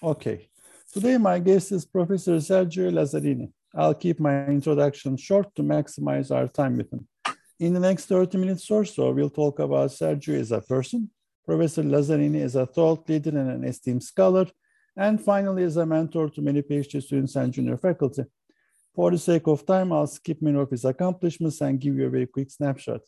Okay. 0.00 0.48
Today, 0.92 1.16
my 1.18 1.40
guest 1.40 1.72
is 1.72 1.84
Professor 1.84 2.36
Sergio 2.36 2.88
Lazzarini. 2.92 3.50
I'll 3.74 3.94
keep 3.94 4.20
my 4.20 4.46
introduction 4.46 5.16
short 5.16 5.52
to 5.56 5.62
maximize 5.62 6.30
our 6.30 6.46
time 6.46 6.76
with 6.76 6.92
him. 6.92 7.08
In 7.58 7.74
the 7.74 7.80
next 7.80 8.06
30 8.06 8.38
minutes 8.38 8.70
or 8.70 8.84
so, 8.84 9.10
we'll 9.10 9.28
talk 9.28 9.58
about 9.58 9.90
Sergio 9.90 10.38
as 10.38 10.52
a 10.52 10.60
person, 10.60 11.10
Professor 11.44 11.82
Lazzarini 11.82 12.42
as 12.44 12.54
a 12.54 12.64
thought 12.64 13.08
leader 13.08 13.30
and 13.30 13.50
an 13.50 13.64
esteemed 13.64 14.04
scholar, 14.04 14.46
and 14.96 15.20
finally 15.20 15.64
as 15.64 15.76
a 15.76 15.84
mentor 15.84 16.30
to 16.30 16.42
many 16.42 16.62
PhD 16.62 17.02
students 17.02 17.34
and 17.34 17.52
junior 17.52 17.76
faculty. 17.76 18.22
For 18.94 19.10
the 19.10 19.18
sake 19.18 19.48
of 19.48 19.66
time, 19.66 19.92
I'll 19.92 20.06
skip 20.06 20.40
many 20.40 20.60
of 20.60 20.70
his 20.70 20.84
accomplishments 20.84 21.60
and 21.60 21.80
give 21.80 21.96
you 21.96 22.06
a 22.06 22.10
very 22.10 22.26
quick 22.26 22.52
snapshot. 22.52 23.00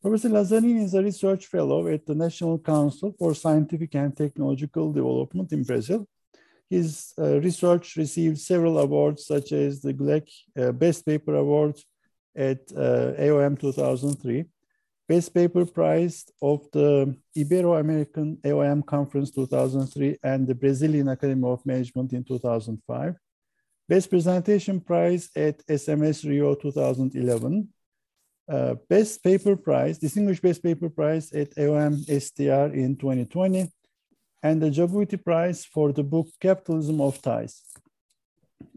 Professor 0.00 0.28
Lazzarini 0.28 0.84
is 0.84 0.94
a 0.94 1.02
research 1.02 1.46
fellow 1.46 1.88
at 1.88 2.06
the 2.06 2.14
National 2.14 2.58
Council 2.58 3.16
for 3.18 3.34
Scientific 3.34 3.94
and 3.96 4.16
Technological 4.16 4.92
Development 4.92 5.50
in 5.52 5.64
Brazil. 5.64 6.06
His 6.70 7.12
uh, 7.18 7.40
research 7.40 7.96
received 7.96 8.38
several 8.38 8.78
awards, 8.78 9.26
such 9.26 9.52
as 9.52 9.80
the 9.80 9.94
GLEC 9.94 10.28
uh, 10.58 10.72
Best 10.72 11.06
Paper 11.06 11.34
Award, 11.34 11.76
at 12.36 12.60
uh, 12.76 13.12
AOM 13.18 13.58
2003, 13.58 14.44
Best 15.08 15.34
Paper 15.34 15.66
Prize 15.66 16.24
of 16.40 16.66
the 16.72 17.14
Ibero-American 17.36 18.38
AOM 18.44 18.84
Conference 18.86 19.30
2003 19.30 20.16
and 20.22 20.46
the 20.46 20.54
Brazilian 20.54 21.08
Academy 21.08 21.46
of 21.48 21.64
Management 21.66 22.12
in 22.12 22.24
2005, 22.24 23.14
Best 23.88 24.10
Presentation 24.10 24.80
Prize 24.80 25.28
at 25.36 25.64
SMS 25.66 26.26
Rio 26.28 26.54
2011, 26.54 27.68
uh, 28.48 28.74
Best 28.88 29.22
Paper 29.22 29.56
Prize, 29.56 29.98
Distinguished 29.98 30.42
Best 30.42 30.62
Paper 30.62 30.88
Prize 30.88 31.32
at 31.32 31.54
AOM 31.56 32.02
STR 32.04 32.74
in 32.74 32.96
2020, 32.96 33.70
and 34.44 34.62
the 34.62 34.70
Jabuti 34.70 35.18
Prize 35.28 35.64
for 35.64 35.92
the 35.92 36.04
book 36.04 36.28
Capitalism 36.40 37.00
of 37.00 37.20
Ties. 37.20 37.54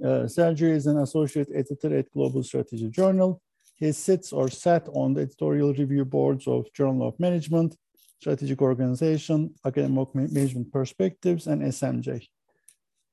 Uh, 0.03 0.25
Sergio 0.35 0.69
is 0.79 0.87
an 0.87 0.97
associate 0.97 1.49
editor 1.53 1.95
at 1.95 2.11
Global 2.11 2.41
Strategy 2.41 2.89
Journal 2.89 3.41
he 3.77 3.91
sits 3.91 4.33
or 4.33 4.49
sat 4.49 4.87
on 4.93 5.13
the 5.13 5.21
editorial 5.21 5.71
review 5.71 6.03
boards 6.03 6.47
of 6.47 6.73
Journal 6.73 7.07
of 7.07 7.19
Management, 7.19 7.77
Strategic 8.19 8.59
Organization, 8.59 9.53
Academic 9.63 10.15
Management 10.15 10.71
Perspectives, 10.73 11.45
and 11.45 11.61
SMJ. 11.61 12.27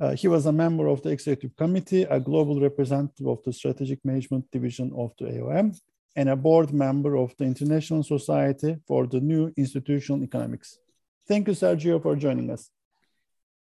Uh, 0.00 0.14
he 0.14 0.26
was 0.26 0.46
a 0.46 0.52
member 0.52 0.88
of 0.88 1.02
the 1.02 1.10
executive 1.10 1.54
committee, 1.56 2.04
a 2.04 2.18
global 2.18 2.60
representative 2.60 3.26
of 3.26 3.42
the 3.44 3.52
strategic 3.52 4.02
management 4.04 4.50
division 4.50 4.90
of 4.96 5.12
the 5.18 5.26
AOM, 5.26 5.78
and 6.16 6.30
a 6.30 6.36
board 6.36 6.72
member 6.72 7.16
of 7.16 7.34
the 7.36 7.44
International 7.44 8.02
Society 8.02 8.76
for 8.88 9.06
the 9.06 9.20
New 9.20 9.52
Institutional 9.58 10.22
Economics. 10.22 10.78
Thank 11.26 11.48
you, 11.48 11.54
Sergio, 11.54 12.02
for 12.02 12.16
joining 12.16 12.50
us. 12.50 12.70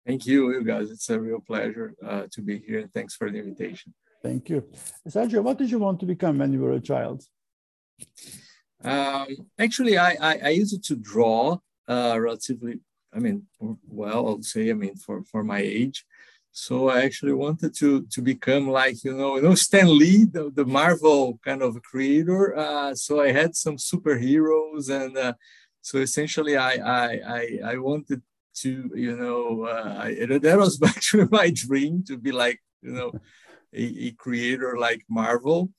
Thank 0.07 0.27
you, 0.27 0.51
you 0.53 0.65
guys. 0.65 0.91
It's 0.91 1.11
a 1.11 1.21
real 1.21 1.41
pleasure 1.41 1.95
uh, 2.05 2.23
to 2.33 2.41
be 2.41 2.59
here. 2.59 2.89
Thanks 2.95 3.15
for 3.15 3.31
the 3.31 3.39
invitation. 3.39 3.93
Thank 4.23 4.49
you. 4.49 4.67
Sergio, 5.09 5.43
what 5.43 5.59
did 5.59 5.71
you 5.71 5.79
want 5.79 6.01
to 6.01 6.07
become 6.07 6.39
when 6.39 6.53
you 6.53 6.61
were 6.61 6.73
a 6.73 6.81
child? 6.81 7.23
Um, 8.83 9.29
actually, 9.59 9.99
I, 9.99 10.13
I, 10.21 10.41
I, 10.45 10.49
used 10.49 10.83
to 10.83 10.97
draw 10.97 11.59
uh, 11.87 12.17
relatively, 12.19 12.81
I 13.15 13.19
mean, 13.19 13.47
well, 13.61 14.27
I'll 14.27 14.43
say, 14.43 14.71
I 14.71 14.73
mean, 14.73 14.97
for, 14.97 15.23
for 15.25 15.45
my 15.45 15.59
age. 15.59 16.07
So 16.53 16.89
I 16.89 17.03
actually 17.03 17.33
wanted 17.33 17.77
to 17.77 18.07
to 18.11 18.21
become 18.21 18.69
like 18.69 19.05
you 19.05 19.17
know 19.17 19.37
you 19.37 19.43
know 19.43 19.55
Stan 19.55 19.97
Lee, 19.97 20.25
the, 20.25 20.51
the 20.53 20.65
Marvel 20.65 21.39
kind 21.45 21.63
of 21.63 21.81
creator. 21.83 22.57
Uh, 22.57 22.93
so 22.95 23.21
I 23.21 23.31
had 23.31 23.55
some 23.55 23.77
superheroes, 23.77 24.91
and 24.91 25.17
uh, 25.17 25.35
so 25.81 25.99
essentially 25.99 26.57
I, 26.57 26.73
I 26.75 27.09
I 27.39 27.59
I 27.73 27.77
wanted 27.77 28.23
to 28.63 28.91
you 28.95 29.17
know 29.17 29.65
uh, 29.65 29.95
I, 29.99 30.15
that 30.27 30.59
was 30.59 30.81
actually 30.87 31.27
my 31.31 31.51
dream 31.51 32.05
to 32.09 32.17
be 32.17 32.33
like 32.33 32.61
you 32.83 32.93
know 32.93 33.13
a, 33.73 33.85
a 34.09 34.11
creator 34.13 34.77
like 34.79 35.05
Marvel. 35.09 35.71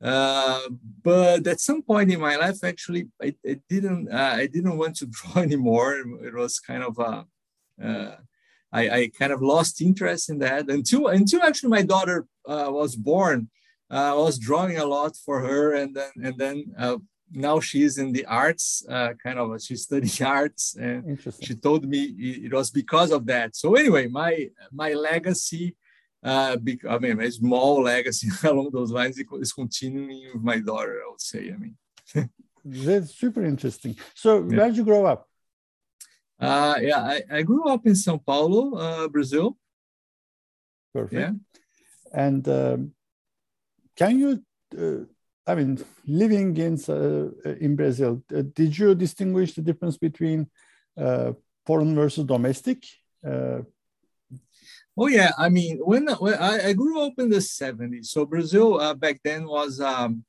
Uh, 0.00 0.60
but 1.02 1.44
at 1.46 1.58
some 1.58 1.82
point 1.82 2.12
in 2.12 2.20
my 2.20 2.36
life, 2.36 2.62
actually, 2.62 3.08
I, 3.20 3.34
I 3.44 3.60
didn't 3.68 4.12
uh, 4.12 4.34
I 4.36 4.46
didn't 4.46 4.78
want 4.78 4.96
to 4.96 5.06
draw 5.10 5.42
anymore. 5.42 5.96
It 6.22 6.34
was 6.34 6.60
kind 6.60 6.82
of 6.82 6.98
a 6.98 7.26
uh, 7.82 8.16
I, 8.72 8.88
I 8.90 9.10
kind 9.18 9.32
of 9.32 9.42
lost 9.42 9.80
interest 9.80 10.30
in 10.30 10.38
that 10.40 10.68
until 10.68 11.08
until 11.08 11.42
actually 11.42 11.70
my 11.70 11.82
daughter 11.82 12.26
uh, 12.46 12.68
was 12.70 12.96
born. 12.96 13.50
Uh, 13.90 14.12
I 14.12 14.14
was 14.14 14.38
drawing 14.38 14.76
a 14.76 14.84
lot 14.84 15.16
for 15.16 15.40
her, 15.40 15.74
and 15.74 15.96
then 15.96 16.12
and 16.22 16.38
then 16.38 16.64
uh, 16.78 16.98
now 17.32 17.60
she's 17.60 17.98
in 17.98 18.12
the 18.12 18.24
arts, 18.26 18.84
uh, 18.88 19.12
kind 19.22 19.38
of 19.38 19.60
she 19.62 19.76
studied 19.76 20.22
arts, 20.38 20.76
and 20.76 21.18
she 21.40 21.54
told 21.54 21.84
me 21.86 22.02
it 22.46 22.52
was 22.52 22.70
because 22.70 23.10
of 23.10 23.26
that. 23.26 23.56
So 23.56 23.74
anyway, 23.74 24.06
my 24.06 24.48
my 24.72 24.92
legacy 24.92 25.76
uh, 26.22 26.56
I 26.88 26.98
mean, 26.98 27.20
a 27.20 27.30
small 27.30 27.82
legacy 27.82 28.28
along 28.48 28.70
those 28.72 28.90
lines 28.90 29.18
is 29.18 29.52
continuing 29.52 30.30
with 30.34 30.42
my 30.42 30.58
daughter, 30.58 31.00
I 31.04 31.10
would 31.10 31.20
say. 31.20 31.52
I 31.52 31.56
mean, 31.56 31.76
that's 32.64 33.14
super 33.14 33.44
interesting. 33.44 33.96
So, 34.14 34.38
yeah. 34.38 34.56
where 34.56 34.66
did 34.68 34.76
you 34.76 34.84
grow 34.84 35.06
up? 35.06 35.28
Uh, 36.40 36.76
yeah, 36.80 37.00
I, 37.00 37.22
I 37.30 37.42
grew 37.42 37.68
up 37.68 37.86
in 37.86 37.94
Sao 37.94 38.16
Paulo, 38.18 38.76
uh, 38.76 39.08
Brazil. 39.08 39.56
Perfect. 40.94 41.20
Yeah. 41.20 41.32
And 42.12 42.48
um, 42.48 42.92
can 43.96 44.18
you, 44.18 44.42
uh, 44.76 45.04
I 45.50 45.54
mean, 45.54 45.82
living 46.06 46.56
in 46.56 46.74
uh, 46.88 47.54
in 47.66 47.74
Brazil, 47.74 48.22
uh, 48.36 48.42
did 48.58 48.76
you 48.78 48.94
distinguish 48.94 49.54
the 49.54 49.62
difference 49.62 49.96
between 49.96 50.46
uh, 50.96 51.32
foreign 51.66 51.94
versus 51.94 52.24
domestic? 52.24 52.84
Uh, 53.26 53.60
Oh 55.00 55.06
yeah, 55.06 55.30
I 55.38 55.48
mean, 55.48 55.78
when, 55.78 56.08
when 56.08 56.34
I, 56.34 56.70
I, 56.70 56.72
grew 56.72 57.00
up 57.06 57.12
in 57.18 57.30
the 57.30 57.36
'70s, 57.36 58.06
so 58.06 58.26
Brazil 58.26 58.80
uh, 58.80 58.94
back 58.94 59.20
then 59.22 59.46
was 59.46 59.80
um, 59.80 60.24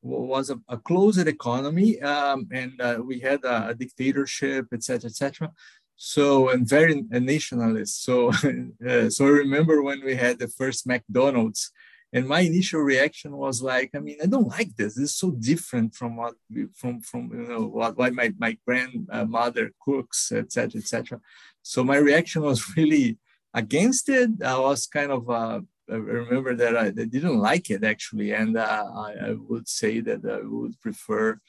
was 0.00 0.48
a, 0.48 0.58
a 0.66 0.78
closed 0.78 1.28
economy, 1.28 2.00
um, 2.00 2.48
and 2.50 2.80
uh, 2.80 3.02
we 3.04 3.20
had 3.20 3.44
a, 3.44 3.68
a 3.68 3.74
dictatorship, 3.74 4.68
etc., 4.72 5.10
etc. 5.10 5.52
So 5.96 6.48
and 6.48 6.66
very 6.66 7.02
nationalist. 7.10 8.02
So 8.02 8.28
uh, 8.88 9.10
so 9.10 9.26
I 9.26 9.40
remember 9.44 9.82
when 9.82 10.02
we 10.02 10.14
had 10.14 10.38
the 10.38 10.48
first 10.48 10.86
McDonald's, 10.86 11.70
and 12.12 12.26
my 12.26 12.40
initial 12.40 12.80
reaction 12.80 13.36
was 13.36 13.60
like, 13.62 13.90
I 13.94 13.98
mean, 13.98 14.16
I 14.22 14.26
don't 14.26 14.48
like 14.48 14.74
this. 14.76 14.94
This 14.94 15.10
is 15.10 15.14
so 15.14 15.30
different 15.32 15.94
from 15.94 16.16
what 16.16 16.34
from 16.74 17.00
from 17.02 17.30
you 17.32 17.46
know 17.48 17.66
what, 17.66 17.98
what 17.98 18.14
my 18.14 18.32
my 18.38 18.56
grandmother 18.66 19.72
cooks, 19.84 20.32
etc., 20.32 20.80
etc. 20.80 21.20
So 21.62 21.84
my 21.84 21.96
reaction 21.96 22.42
was 22.42 22.64
really 22.76 23.18
against 23.52 24.08
it. 24.08 24.30
I 24.42 24.58
was 24.58 24.86
kind 24.86 25.12
of 25.12 25.28
uh, 25.28 25.60
I 25.90 25.94
remember 25.94 26.54
that 26.54 26.76
I, 26.76 26.86
I, 26.86 26.90
didn't 26.90 27.38
like 27.38 27.70
it 27.70 27.84
actually, 27.84 28.32
and 28.32 28.56
uh, 28.56 28.84
I, 28.94 29.12
I, 29.28 29.32
would 29.48 29.68
say 29.68 30.00
that 30.00 30.24
I 30.24 30.46
would 30.46 30.80
prefer. 30.80 31.40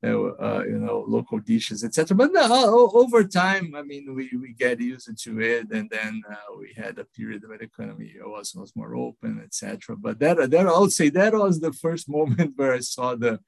Uh, 0.00 0.30
uh 0.46 0.62
you 0.64 0.78
know, 0.78 1.04
local 1.08 1.40
dishes, 1.40 1.82
etc. 1.82 2.16
But 2.16 2.30
uh, 2.36 2.70
over 3.02 3.24
time, 3.24 3.74
I 3.74 3.82
mean, 3.82 4.14
we, 4.14 4.30
we 4.40 4.52
get 4.52 4.80
used 4.80 5.10
to 5.24 5.40
it, 5.40 5.72
and 5.72 5.90
then 5.90 6.22
uh, 6.30 6.54
we 6.56 6.72
had 6.76 7.00
a 7.00 7.04
period 7.04 7.42
where 7.48 7.58
the 7.58 7.64
economy 7.64 8.14
was 8.24 8.54
was 8.54 8.76
more 8.76 8.94
open, 8.94 9.40
etc. 9.42 9.96
But 9.96 10.20
that 10.20 10.50
that 10.52 10.66
I 10.68 10.78
would 10.78 10.92
say 10.92 11.08
that 11.10 11.34
was 11.34 11.58
the 11.58 11.72
first 11.72 12.08
moment 12.18 12.52
where 12.54 12.74
I 12.74 12.80
saw 12.80 13.16
the 13.16 13.40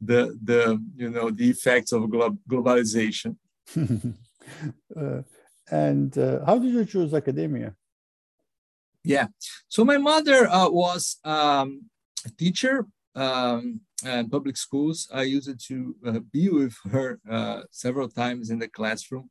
the 0.00 0.38
the 0.42 0.82
you 0.96 1.10
know 1.10 1.30
the 1.30 1.50
effects 1.50 1.92
of 1.92 2.08
glo- 2.10 2.38
globalization. 2.48 3.36
uh, 3.76 5.22
and 5.70 6.16
uh, 6.16 6.44
how 6.46 6.58
did 6.58 6.72
you 6.72 6.84
choose 6.84 7.12
academia? 7.12 7.74
Yeah, 9.04 9.26
so 9.68 9.84
my 9.84 9.98
mother 9.98 10.48
uh, 10.48 10.68
was 10.68 11.18
um, 11.24 11.82
a 12.24 12.30
teacher 12.30 12.86
um, 13.16 13.80
and 14.04 14.30
public 14.30 14.56
schools. 14.56 15.08
I 15.12 15.22
used 15.22 15.58
to 15.68 15.96
uh, 16.06 16.20
be 16.32 16.48
with 16.48 16.76
her 16.92 17.18
uh, 17.28 17.62
several 17.70 18.08
times 18.08 18.50
in 18.50 18.58
the 18.58 18.68
classroom, 18.68 19.30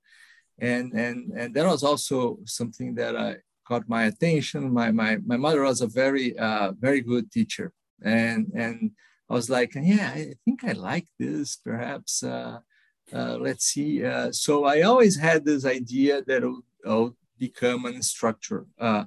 and 0.59 0.91
and 0.93 1.31
and 1.31 1.53
that 1.53 1.65
was 1.65 1.83
also 1.83 2.39
something 2.45 2.95
that 2.95 3.15
I 3.15 3.37
caught 3.67 3.87
my 3.87 4.05
attention. 4.05 4.73
My 4.73 4.91
my 4.91 5.17
my 5.25 5.37
mother 5.37 5.61
was 5.63 5.81
a 5.81 5.87
very 5.87 6.37
uh, 6.37 6.71
very 6.79 7.01
good 7.01 7.31
teacher, 7.31 7.71
and 8.01 8.51
and 8.55 8.91
I 9.29 9.33
was 9.33 9.49
like, 9.49 9.73
yeah, 9.75 10.11
I 10.13 10.33
think 10.43 10.63
I 10.63 10.73
like 10.73 11.07
this. 11.19 11.55
Perhaps 11.55 12.23
uh, 12.23 12.59
uh, 13.13 13.37
let's 13.39 13.65
see. 13.65 14.03
Uh, 14.03 14.31
so 14.31 14.65
I 14.65 14.81
always 14.81 15.17
had 15.17 15.45
this 15.45 15.65
idea 15.65 16.23
that 16.27 16.43
I'll, 16.43 16.61
I'll 16.85 17.15
become 17.37 17.85
an 17.85 17.95
instructor, 17.95 18.65
uh, 18.79 19.05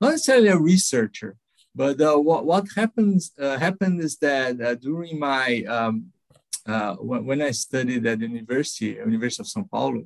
not 0.00 0.10
necessarily 0.10 0.48
a 0.48 0.58
researcher. 0.58 1.36
But 1.74 2.00
uh, 2.00 2.16
what 2.16 2.46
what 2.46 2.66
happens 2.76 3.32
uh, 3.38 3.58
happened 3.58 4.00
is 4.00 4.16
that 4.18 4.80
during 4.80 5.18
my 5.18 5.64
um, 5.64 6.12
when, 7.00 7.24
when, 7.26 7.42
I 7.42 7.50
studied 7.50 8.06
at 8.06 8.20
the 8.20 8.28
university, 8.28 8.86
University 8.86 9.42
of 9.42 9.48
São 9.48 9.68
Paulo, 9.68 10.04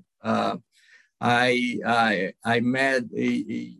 I, 1.21 1.79
I, 1.85 2.33
I 2.45 2.61
met 2.61 3.03
a, 3.17 3.29
a, 3.51 3.77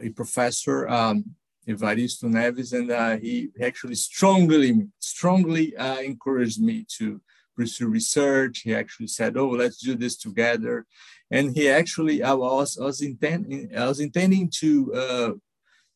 a 0.00 0.08
professor, 0.10 0.88
um, 0.88 1.24
Evaristo 1.66 2.28
Neves, 2.28 2.72
and 2.72 2.90
uh, 2.90 3.16
he 3.18 3.50
actually 3.60 3.96
strongly, 3.96 4.86
strongly 5.00 5.76
uh, 5.76 5.98
encouraged 5.98 6.62
me 6.62 6.86
to 6.98 7.20
pursue 7.56 7.88
research. 7.88 8.60
He 8.60 8.74
actually 8.74 9.08
said, 9.08 9.36
"Oh, 9.36 9.50
let's 9.50 9.78
do 9.78 9.94
this 9.94 10.16
together." 10.16 10.86
and 11.30 11.54
he 11.54 11.68
actually 11.68 12.22
I 12.22 12.32
was 12.32 12.78
I 12.78 12.84
was 12.84 13.02
intending 13.02 13.70
I 13.76 13.86
was 13.86 14.00
intending 14.00 14.50
to 14.60 14.94
uh, 14.94 15.30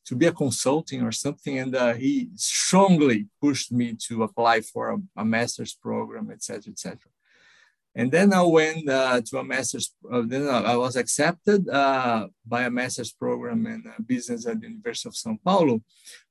to 0.04 0.16
be 0.16 0.26
a 0.26 0.32
consulting 0.32 1.02
or 1.02 1.12
something, 1.12 1.58
and 1.58 1.74
uh, 1.76 1.94
he 1.94 2.28
strongly 2.34 3.26
pushed 3.40 3.70
me 3.72 3.94
to 4.08 4.24
apply 4.24 4.60
for 4.60 4.90
a, 4.90 4.98
a 5.16 5.24
master's 5.24 5.74
program, 5.74 6.30
etc., 6.30 6.72
etc. 6.72 6.98
And 7.94 8.10
then 8.10 8.32
I 8.32 8.42
went 8.42 8.88
uh, 8.88 9.20
to 9.20 9.38
a 9.38 9.44
master's. 9.44 9.94
Uh, 10.10 10.22
then 10.24 10.48
I 10.48 10.76
was 10.76 10.96
accepted 10.96 11.68
uh, 11.68 12.28
by 12.46 12.62
a 12.62 12.70
master's 12.70 13.12
program 13.12 13.66
in 13.66 13.84
uh, 13.86 14.00
business 14.04 14.46
at 14.46 14.60
the 14.60 14.66
University 14.66 15.08
of 15.08 15.14
São 15.14 15.38
Paulo, 15.44 15.82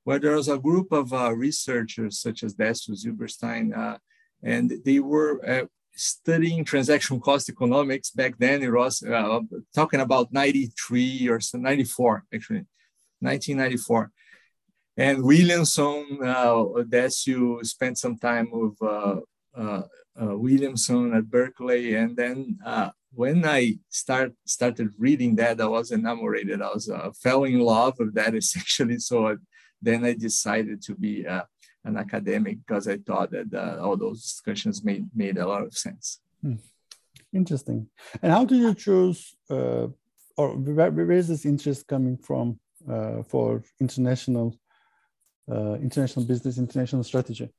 where 0.03 0.18
there 0.18 0.35
was 0.35 0.47
a 0.47 0.57
group 0.57 0.91
of 0.91 1.13
uh, 1.13 1.31
researchers 1.31 2.19
such 2.19 2.44
as 2.44 2.56
Décio 2.56 2.95
Zylbersztajn, 2.95 3.77
uh, 3.77 3.97
and 4.41 4.73
they 4.83 5.00
were 5.00 5.68
studying 5.94 6.65
transaction 6.65 7.19
cost 7.19 7.47
economics 7.47 8.09
back 8.09 8.33
then. 8.39 8.63
It 8.63 8.71
was 8.71 9.03
talking 9.75 10.00
about 10.00 10.33
93 10.33 11.29
or 11.29 11.39
so, 11.39 11.59
94 11.59 12.25
actually, 12.33 12.65
1994. 13.21 14.12
And 14.97 15.23
Williamson, 15.23 16.19
uh, 16.21 16.56
Décio 16.83 17.65
spent 17.65 17.97
some 17.97 18.18
time 18.18 18.50
with 18.51 18.77
uh, 18.81 19.21
Williamson 20.15 21.13
at 21.13 21.29
Berkeley. 21.29 21.95
And 21.95 22.15
then 22.15 22.59
uh, 22.65 22.89
when 23.13 23.45
I 23.45 23.77
start 23.89 24.33
started 24.45 24.89
reading 24.97 25.35
that, 25.35 25.62
I 25.62 25.68
was 25.68 25.91
enamored. 25.91 26.51
I 26.51 26.73
was 26.73 26.89
uh, 26.89 27.12
fell 27.12 27.44
in 27.44 27.59
love 27.59 27.95
with 28.00 28.13
that 28.15 28.35
essentially. 28.41 29.00
So 29.00 29.38
then 29.81 30.06
I 30.06 30.13
decided 30.13 30.81
to 30.83 30.95
be 30.95 31.25
uh, 31.25 31.44
an 31.83 31.97
academic 31.97 32.59
because 32.65 32.88
I 32.88 32.97
thought 32.97 33.31
that 33.31 33.53
uh, 33.53 33.81
all 33.81 33.97
those 33.97 34.21
discussions 34.21 34.83
made 34.83 35.06
made 35.15 35.38
a 35.38 35.47
lot 35.47 35.63
of 35.63 35.73
sense. 35.73 36.19
Hmm. 36.41 36.56
Interesting. 37.33 37.88
And 38.21 38.31
how 38.31 38.44
do 38.44 38.56
you 38.56 38.73
choose, 38.73 39.35
uh, 39.50 39.88
or 40.35 40.50
where, 40.57 40.91
where 40.91 41.12
is 41.12 41.29
this 41.29 41.45
interest 41.45 41.88
coming 41.88 42.18
from 42.18 42.59
for 43.28 43.63
international 43.80 44.56
international 45.50 46.25
business, 46.25 46.57
international 46.57 47.04
strategy? 47.04 47.50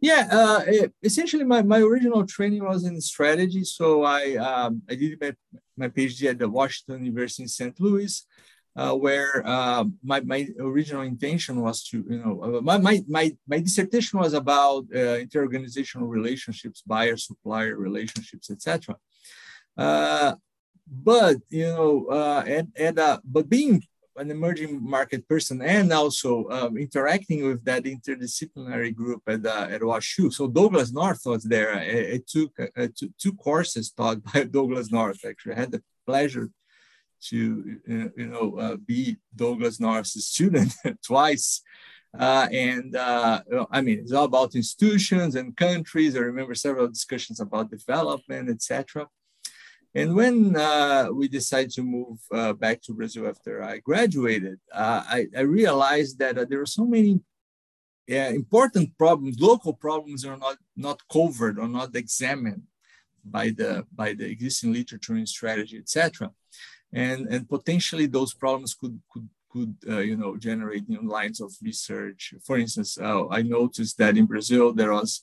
Yeah, 0.00 0.28
uh, 0.30 0.60
essentially, 1.02 1.44
my, 1.44 1.62
my 1.62 1.80
original 1.80 2.24
training 2.24 2.64
was 2.64 2.84
in 2.84 3.00
strategy. 3.00 3.64
So 3.64 4.04
I 4.04 4.36
um, 4.36 4.82
I 4.88 4.94
did 4.94 5.20
my, 5.20 5.34
my 5.76 5.88
PhD 5.88 6.30
at 6.30 6.38
the 6.38 6.48
Washington 6.48 7.04
University 7.04 7.42
in 7.42 7.48
St. 7.48 7.80
Louis, 7.80 8.24
uh, 8.76 8.94
where 8.94 9.42
uh, 9.44 9.84
my, 10.04 10.20
my 10.20 10.46
original 10.60 11.02
intention 11.02 11.60
was 11.60 11.82
to, 11.82 12.04
you 12.08 12.18
know, 12.22 12.58
uh, 12.58 12.60
my, 12.60 12.78
my, 12.78 13.02
my, 13.08 13.36
my 13.48 13.58
dissertation 13.58 14.20
was 14.20 14.34
about 14.34 14.84
uh, 14.94 15.18
interorganizational 15.24 16.08
relationships, 16.08 16.82
buyer 16.86 17.16
supplier 17.16 17.76
relationships, 17.76 18.50
etc. 18.50 18.94
Uh, 19.76 20.34
but 20.86 21.36
you 21.50 21.66
know, 21.66 22.08
and 22.46 22.68
and 22.76 22.98
but 23.24 23.48
being 23.48 23.82
an 24.18 24.30
emerging 24.30 24.82
market 24.82 25.26
person 25.28 25.62
and 25.62 25.92
also 25.92 26.48
um, 26.50 26.76
interacting 26.76 27.46
with 27.46 27.64
that 27.64 27.84
interdisciplinary 27.84 28.94
group 28.94 29.22
at, 29.26 29.46
uh, 29.46 29.68
at 29.70 29.80
WashU. 29.80 30.32
So 30.32 30.48
Douglass 30.48 30.92
North 30.92 31.22
was 31.24 31.44
there. 31.44 31.74
I, 31.74 32.14
I 32.14 32.20
took 32.26 32.52
uh, 32.76 32.88
two 33.18 33.34
courses 33.34 33.90
taught 33.90 34.22
by 34.32 34.44
Douglass 34.44 34.90
North. 34.90 35.24
Actually, 35.24 35.54
I 35.54 35.60
had 35.60 35.72
the 35.72 35.82
pleasure 36.06 36.50
to 37.20 37.80
you 38.16 38.26
know 38.26 38.58
uh, 38.58 38.76
be 38.76 39.16
Douglass 39.34 39.80
North's 39.80 40.24
student 40.24 40.72
twice. 41.04 41.62
Uh, 42.18 42.48
and 42.52 42.96
uh, 42.96 43.42
I 43.70 43.80
mean, 43.82 43.98
it's 43.98 44.12
all 44.12 44.24
about 44.24 44.54
institutions 44.54 45.34
and 45.34 45.56
countries. 45.56 46.16
I 46.16 46.20
remember 46.20 46.54
several 46.54 46.88
discussions 46.88 47.38
about 47.40 47.70
development, 47.70 48.48
etc. 48.48 49.06
And 49.94 50.14
when 50.14 50.54
uh, 50.54 51.08
we 51.12 51.28
decided 51.28 51.70
to 51.72 51.82
move 51.82 52.18
uh, 52.32 52.52
back 52.52 52.82
to 52.82 52.94
Brazil 52.94 53.26
after 53.26 53.62
I 53.62 53.78
graduated, 53.78 54.58
uh, 54.72 55.02
I, 55.06 55.26
I, 55.36 55.40
realized 55.40 56.18
that 56.18 56.36
uh, 56.36 56.44
there 56.48 56.60
are 56.60 56.66
so 56.66 56.84
many 56.84 57.20
important 58.06 58.96
problems, 58.98 59.40
local 59.40 59.72
problems 59.72 60.24
are 60.24 60.36
not, 60.36 60.56
not 60.76 61.00
covered 61.10 61.58
or 61.58 61.68
not 61.68 61.96
examined 61.96 62.62
by 63.24 63.50
the, 63.50 63.86
by 63.94 64.12
the 64.12 64.26
existing 64.26 64.72
literature 64.72 65.14
and 65.14 65.28
strategy, 65.28 65.78
etc. 65.78 66.30
And, 66.92 67.26
and 67.28 67.48
potentially 67.48 68.06
those 68.06 68.34
problems 68.34 68.74
could, 68.74 69.00
could, 69.10 69.28
could 69.50 69.74
uh, 69.88 69.98
you 69.98 70.16
know, 70.16 70.36
generate 70.36 70.88
new 70.88 71.02
lines 71.02 71.40
of 71.40 71.52
research. 71.62 72.34
For 72.44 72.58
instance, 72.58 72.98
uh, 72.98 73.28
I 73.28 73.42
noticed 73.42 73.98
that 73.98 74.16
in 74.16 74.26
Brazil, 74.26 74.72
there 74.72 74.92
was 74.92 75.22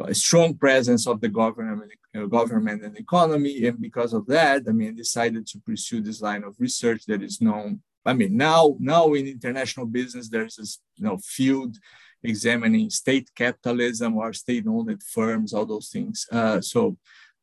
a 0.00 0.14
strong 0.14 0.54
presence 0.54 1.06
of 1.06 1.20
the 1.20 1.28
government, 1.28 1.92
uh, 2.16 2.26
government 2.26 2.82
and 2.82 2.96
economy. 2.98 3.66
And 3.66 3.80
because 3.80 4.12
of 4.12 4.26
that, 4.26 4.62
I 4.68 4.72
mean, 4.72 4.94
decided 4.94 5.46
to 5.48 5.58
pursue 5.60 6.00
this 6.00 6.20
line 6.20 6.44
of 6.44 6.56
research 6.58 7.04
that 7.06 7.22
is 7.22 7.40
known. 7.40 7.82
I 8.04 8.12
mean, 8.12 8.36
now, 8.36 8.76
now 8.80 9.12
in 9.14 9.26
international 9.26 9.86
business, 9.86 10.28
there's 10.28 10.56
this 10.56 10.78
you 10.96 11.04
know, 11.04 11.18
field 11.18 11.76
examining 12.22 12.90
state 12.90 13.30
capitalism 13.34 14.16
or 14.16 14.32
state-owned 14.32 15.02
firms, 15.02 15.52
all 15.52 15.66
those 15.66 15.88
things. 15.88 16.26
Uh, 16.32 16.60
so 16.60 16.96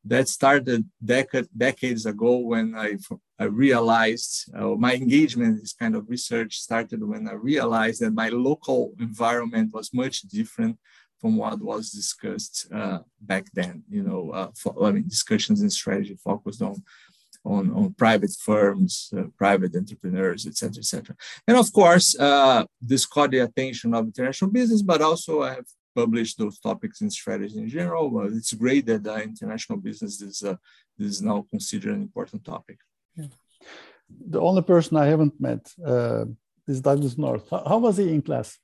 that 0.03 0.27
started 0.27 0.83
decade, 1.03 1.47
decades 1.55 2.05
ago 2.05 2.37
when 2.37 2.73
I, 2.75 2.97
I 3.39 3.45
realized 3.45 4.51
uh, 4.55 4.69
my 4.69 4.95
engagement 4.95 5.49
in 5.55 5.59
this 5.59 5.73
kind 5.73 5.95
of 5.95 6.09
research 6.09 6.57
started 6.57 7.03
when 7.03 7.27
I 7.27 7.33
realized 7.33 8.01
that 8.01 8.13
my 8.13 8.29
local 8.29 8.93
environment 8.99 9.73
was 9.73 9.93
much 9.93 10.21
different 10.21 10.77
from 11.21 11.37
what 11.37 11.61
was 11.61 11.91
discussed 11.91 12.67
uh, 12.73 12.99
back 13.21 13.45
then. 13.53 13.83
You 13.89 14.03
know, 14.03 14.31
uh, 14.31 14.49
for, 14.55 14.87
I 14.87 14.91
mean, 14.91 15.07
discussions 15.07 15.61
and 15.61 15.71
strategy 15.71 16.15
focused 16.15 16.61
on 16.61 16.83
on, 17.43 17.71
on 17.73 17.93
private 17.93 18.35
firms, 18.39 19.11
uh, 19.17 19.23
private 19.35 19.75
entrepreneurs, 19.75 20.45
etc., 20.45 20.77
etc. 20.77 21.15
And 21.47 21.57
of 21.57 21.73
course, 21.73 22.15
uh, 22.19 22.65
this 22.79 23.05
caught 23.07 23.31
the 23.31 23.39
attention 23.39 23.95
of 23.95 24.05
international 24.05 24.51
business, 24.51 24.83
but 24.83 25.01
also 25.01 25.41
I 25.41 25.55
have 25.55 25.65
published 25.95 26.37
those 26.37 26.59
topics 26.59 27.01
in 27.01 27.09
strategy 27.09 27.57
in 27.57 27.67
general. 27.67 28.27
it's 28.27 28.53
great 28.53 28.85
that 28.85 29.07
uh, 29.07 29.15
international 29.15 29.79
business 29.79 30.21
is, 30.21 30.43
uh, 30.43 30.55
is 30.99 31.21
now 31.21 31.47
considered 31.49 31.95
an 31.95 32.03
important 32.03 32.45
topic. 32.45 32.77
Yeah. 33.15 33.25
The 34.29 34.39
only 34.39 34.61
person 34.61 34.97
I 34.97 35.07
haven't 35.07 35.41
met 35.41 35.63
is 36.67 36.81
Douglass 36.81 37.17
North. 37.17 37.49
How 37.49 37.79
was 37.79 37.97
he 37.97 38.13
in 38.13 38.21
class? 38.21 38.59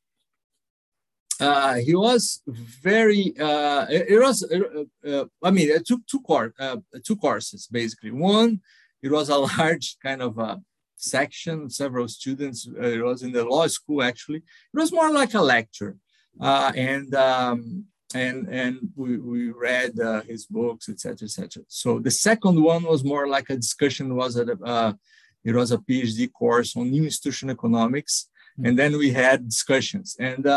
Uh, 1.39 1.75
he 1.75 1.95
was 1.95 2.41
very 2.47 3.33
uh, 3.39 3.85
it, 3.89 4.19
was 4.19 4.43
uh, 4.43 4.83
uh 5.07 5.25
i 5.43 5.51
mean 5.51 5.69
it 5.69 5.85
took 5.85 6.05
two 6.07 6.21
course 6.21 6.53
uh, 6.59 6.77
two 7.03 7.15
courses 7.15 7.67
basically. 7.67 8.11
One 8.11 8.61
it 9.01 9.11
was 9.11 9.29
a 9.29 9.37
large 9.57 9.97
kind 10.03 10.21
of 10.21 10.37
a 10.37 10.61
section 10.95 11.69
several 11.69 12.07
students 12.07 12.67
uh, 12.67 12.87
it 12.87 13.03
was 13.03 13.21
in 13.23 13.31
the 13.31 13.45
law 13.45 13.67
school 13.67 14.01
actually. 14.01 14.37
It 14.37 14.79
was 14.81 14.91
more 14.91 15.11
like 15.11 15.33
a 15.33 15.41
lecture. 15.41 15.97
And 16.39 17.13
um, 17.15 17.85
and 18.15 18.47
and 18.47 18.89
we, 18.95 19.17
we 19.17 19.49
read 19.49 19.93
his 20.27 20.45
books 20.45 20.87
etc 20.87 21.25
etc 21.25 21.63
so 21.67 21.99
the 21.99 22.11
second 22.11 22.61
one 22.61 22.83
was 22.83 23.03
more 23.03 23.27
like 23.27 23.49
a 23.49 23.57
discussion 23.57 24.15
was 24.15 24.37
at 24.37 24.47
a, 24.49 24.97
it 25.43 25.53
was 25.53 25.71
a 25.73 25.77
phd 25.79 26.31
course 26.31 26.77
on 26.77 26.89
new 26.89 27.03
institutional 27.03 27.53
economics. 27.53 28.29
And 28.63 28.77
then 28.77 28.97
we 28.97 29.11
had 29.11 29.47
discussions. 29.47 30.15
And 30.19 30.47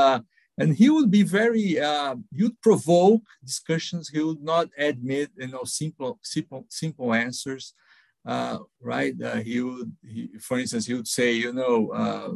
and 0.59 0.77
he 0.77 0.91
would 0.91 1.11
be 1.11 1.23
very 1.23 1.81
uh, 1.81 2.17
he 2.35 2.45
would 2.45 2.61
provoke 2.61 3.23
discussions 3.45 4.09
he 4.09 4.21
would 4.21 4.43
not 4.43 4.69
admit 4.79 5.31
you 5.37 5.49
know 5.49 5.65
simple 5.65 6.19
simple 6.23 6.67
simple 6.69 7.13
answers 7.15 7.75
uh, 8.27 8.59
right 8.81 9.15
uh, 9.23 9.37
he 9.37 9.61
would 9.61 9.93
he, 10.07 10.29
for 10.41 10.59
instance 10.59 10.87
he 10.87 10.95
would 10.95 11.09
say 11.09 11.33
you 11.33 11.53
know 11.53 11.91
uh, 11.91 12.31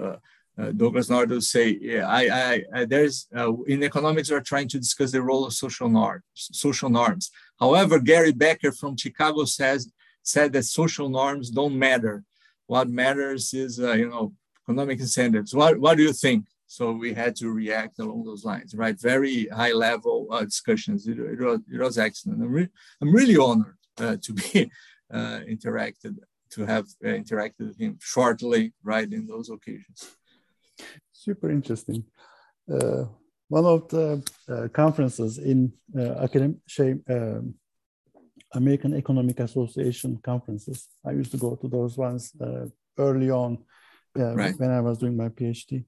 uh, 0.00 0.16
uh, 0.56 0.70
Douglass 0.70 1.10
North 1.10 1.30
would 1.30 1.42
say, 1.42 1.76
yeah, 1.80 2.06
I, 2.06 2.22
I, 2.28 2.62
I 2.72 2.84
there's 2.84 3.26
in 3.66 3.82
economics 3.82 4.30
we're 4.30 4.38
trying 4.38 4.68
to 4.68 4.78
discuss 4.78 5.10
the 5.10 5.20
role 5.20 5.44
of 5.44 5.52
social 5.52 5.88
norms, 5.88 6.22
social 6.36 6.88
norms. 6.88 7.32
However, 7.58 7.98
Gary 7.98 8.30
Becker 8.30 8.70
from 8.70 8.96
Chicago 8.96 9.46
says 9.46 9.90
said 10.22 10.52
that 10.52 10.62
social 10.62 11.08
norms 11.08 11.50
don't 11.50 11.76
matter. 11.76 12.22
What 12.68 12.88
matters 12.88 13.52
is 13.52 13.78
you 13.78 14.08
know 14.08 14.32
economic 14.64 15.00
incentives. 15.00 15.52
What 15.52 15.80
what 15.80 15.96
do 15.96 16.04
you 16.04 16.12
think? 16.12 16.46
So 16.76 16.90
we 16.90 17.14
had 17.14 17.36
to 17.36 17.50
react 17.50 18.00
along 18.00 18.24
those 18.24 18.44
lines, 18.44 18.74
right? 18.74 19.00
Very 19.00 19.46
high 19.46 19.74
level 19.88 20.26
uh, 20.32 20.42
discussions. 20.42 21.06
It, 21.06 21.20
it, 21.20 21.38
was, 21.38 21.60
it 21.72 21.80
was 21.80 21.98
excellent. 21.98 22.42
I'm, 22.42 22.50
re 22.50 22.66
I'm 23.00 23.12
really 23.14 23.36
honored 23.36 23.78
uh, 23.96 24.16
to 24.20 24.32
be 24.32 24.72
uh, 25.14 25.38
interacted, 25.54 26.14
to 26.54 26.66
have 26.66 26.86
uh, 27.04 27.14
interacted 27.22 27.68
with 27.68 27.78
him 27.78 27.96
shortly, 28.00 28.72
right, 28.82 29.08
in 29.18 29.24
those 29.28 29.50
occasions. 29.50 30.16
Super 31.12 31.48
interesting. 31.48 32.02
Uh, 32.68 33.04
one 33.46 33.66
of 33.66 33.88
the 33.90 34.04
uh, 34.48 34.66
conferences 34.72 35.38
in 35.38 35.72
academic 35.96 36.56
um, 37.08 37.54
American 38.52 38.94
Economic 38.96 39.38
Association 39.38 40.18
conferences. 40.24 40.88
I 41.06 41.12
used 41.12 41.30
to 41.30 41.36
go 41.36 41.54
to 41.54 41.68
those 41.68 41.96
ones 41.96 42.32
early 42.98 43.30
on 43.30 43.58
right. 44.16 44.58
when 44.58 44.72
I 44.72 44.80
was 44.80 44.98
doing 44.98 45.16
my 45.16 45.28
PhD 45.28 45.84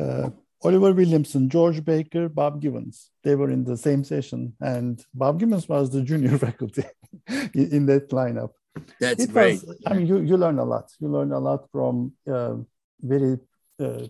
uh, 0.00 0.30
Oliver 0.62 0.92
Williamson, 0.92 1.48
George 1.48 1.84
Baker, 1.84 2.28
Bob 2.28 2.60
Gibbons. 2.60 3.10
They 3.22 3.34
were 3.34 3.50
in 3.50 3.64
the 3.64 3.76
same 3.76 4.04
session, 4.04 4.54
and 4.60 5.04
Bob 5.14 5.38
Gibbons 5.38 5.68
was 5.68 5.90
the 5.90 6.02
junior 6.02 6.38
faculty. 6.46 6.84
in 7.54 7.86
that 7.86 8.10
lineup. 8.10 8.50
That's 9.00 9.24
it 9.24 9.32
great. 9.32 9.62
Was, 9.66 9.82
I 9.86 9.94
mean, 9.94 10.06
you, 10.06 10.18
you 10.18 10.36
learn 10.36 10.58
a 10.58 10.64
lot. 10.64 10.92
You 11.00 11.08
learn 11.08 11.32
a 11.32 11.38
lot 11.38 11.68
from 11.70 12.12
uh, 12.30 12.56
very 13.00 13.38
uh, 13.80 14.06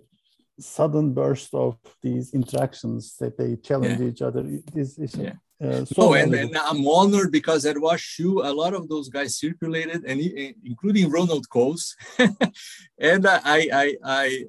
sudden 0.58 1.12
burst 1.12 1.54
of 1.54 1.76
these 2.02 2.34
interactions 2.34 3.16
that 3.18 3.36
they 3.38 3.56
challenge 3.56 4.00
yeah. 4.00 4.08
each 4.08 4.22
other. 4.22 4.44
It's, 4.74 4.98
it's 4.98 5.16
yeah. 5.16 5.34
Uh, 5.62 5.86
so 5.86 6.10
oh, 6.10 6.12
and, 6.12 6.34
and, 6.34 6.54
I'm 6.54 6.86
honored 6.86 7.32
because 7.32 7.64
at 7.64 7.76
WashU, 7.76 8.44
a 8.44 8.52
lot 8.52 8.74
of 8.74 8.90
those 8.90 9.08
guys 9.08 9.38
circulated, 9.38 10.04
and 10.04 10.20
including 10.64 11.08
Ronald 11.10 11.46
Coase. 11.48 11.94
and 12.98 13.26
I, 13.26 13.40
I, 13.72 13.96
I, 14.04 14.44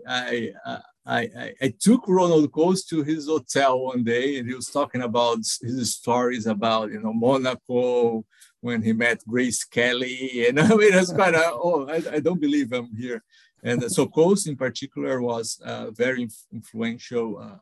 I, 0.65 0.79
I, 1.07 1.19
I, 1.19 1.53
I, 1.61 1.73
took 1.79 2.03
Ronald 2.07 2.51
Coase 2.51 2.85
to 2.89 3.01
his 3.01 3.27
hotel 3.27 3.79
one 3.79 4.03
day, 4.03 4.37
and 4.37 4.47
he 4.47 4.53
was 4.53 4.67
talking 4.67 5.01
about 5.01 5.37
his 5.61 5.95
stories 5.95 6.47
about 6.47 6.91
you 6.91 6.99
know 6.99 7.13
Monaco 7.13 8.25
when 8.59 8.81
he 8.81 8.91
met 8.91 9.25
Grace 9.25 9.63
Kelly, 9.63 10.45
and 10.49 10.59
I 10.59 10.67
mean 10.67 10.93
it's 10.93 11.13
quite 11.13 11.33
a, 11.33 11.51
oh 11.53 11.87
I, 11.87 12.15
I 12.15 12.19
don't 12.19 12.41
believe 12.41 12.73
I'm 12.73 12.93
here. 12.95 13.23
And 13.63 13.89
so 13.91 14.05
Coase 14.05 14.47
in 14.47 14.55
particular 14.55 15.21
was 15.21 15.59
uh, 15.63 15.91
very 15.91 16.27
influential 16.51 17.39
uh, 17.39 17.57